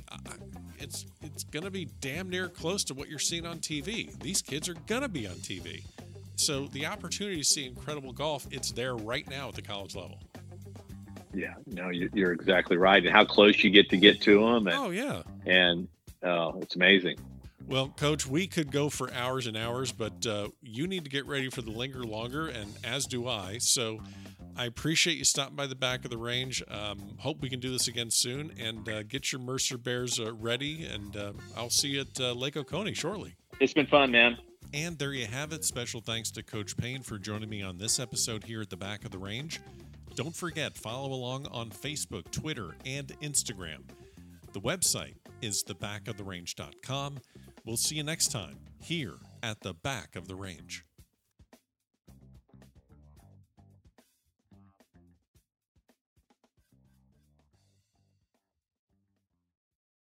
[0.77, 4.17] it's it's going to be damn near close to what you're seeing on TV.
[4.21, 5.83] These kids are going to be on TV,
[6.35, 10.19] so the opportunity to see incredible golf, it's there right now at the college level.
[11.33, 13.03] Yeah, no, you're exactly right.
[13.03, 14.67] And how close you get to get to them.
[14.67, 15.21] And, oh, yeah.
[15.45, 15.87] And
[16.23, 17.17] uh, it's amazing.
[17.67, 21.27] Well, Coach, we could go for hours and hours, but uh, you need to get
[21.27, 23.59] ready for the linger longer, and as do I.
[23.59, 23.99] So
[24.57, 26.63] I appreciate you stopping by the back of the range.
[26.67, 30.33] Um, hope we can do this again soon and uh, get your Mercer Bears uh,
[30.33, 30.83] ready.
[30.83, 33.35] And uh, I'll see you at uh, Lake Oconee shortly.
[33.59, 34.37] It's been fun, man.
[34.73, 35.63] And there you have it.
[35.63, 39.05] Special thanks to Coach Payne for joining me on this episode here at the back
[39.05, 39.61] of the range.
[40.19, 43.83] Don't forget, follow along on Facebook, Twitter, and Instagram.
[44.51, 47.19] The website is thebackoftherange.com.
[47.63, 50.83] We'll see you next time here at the back of the range.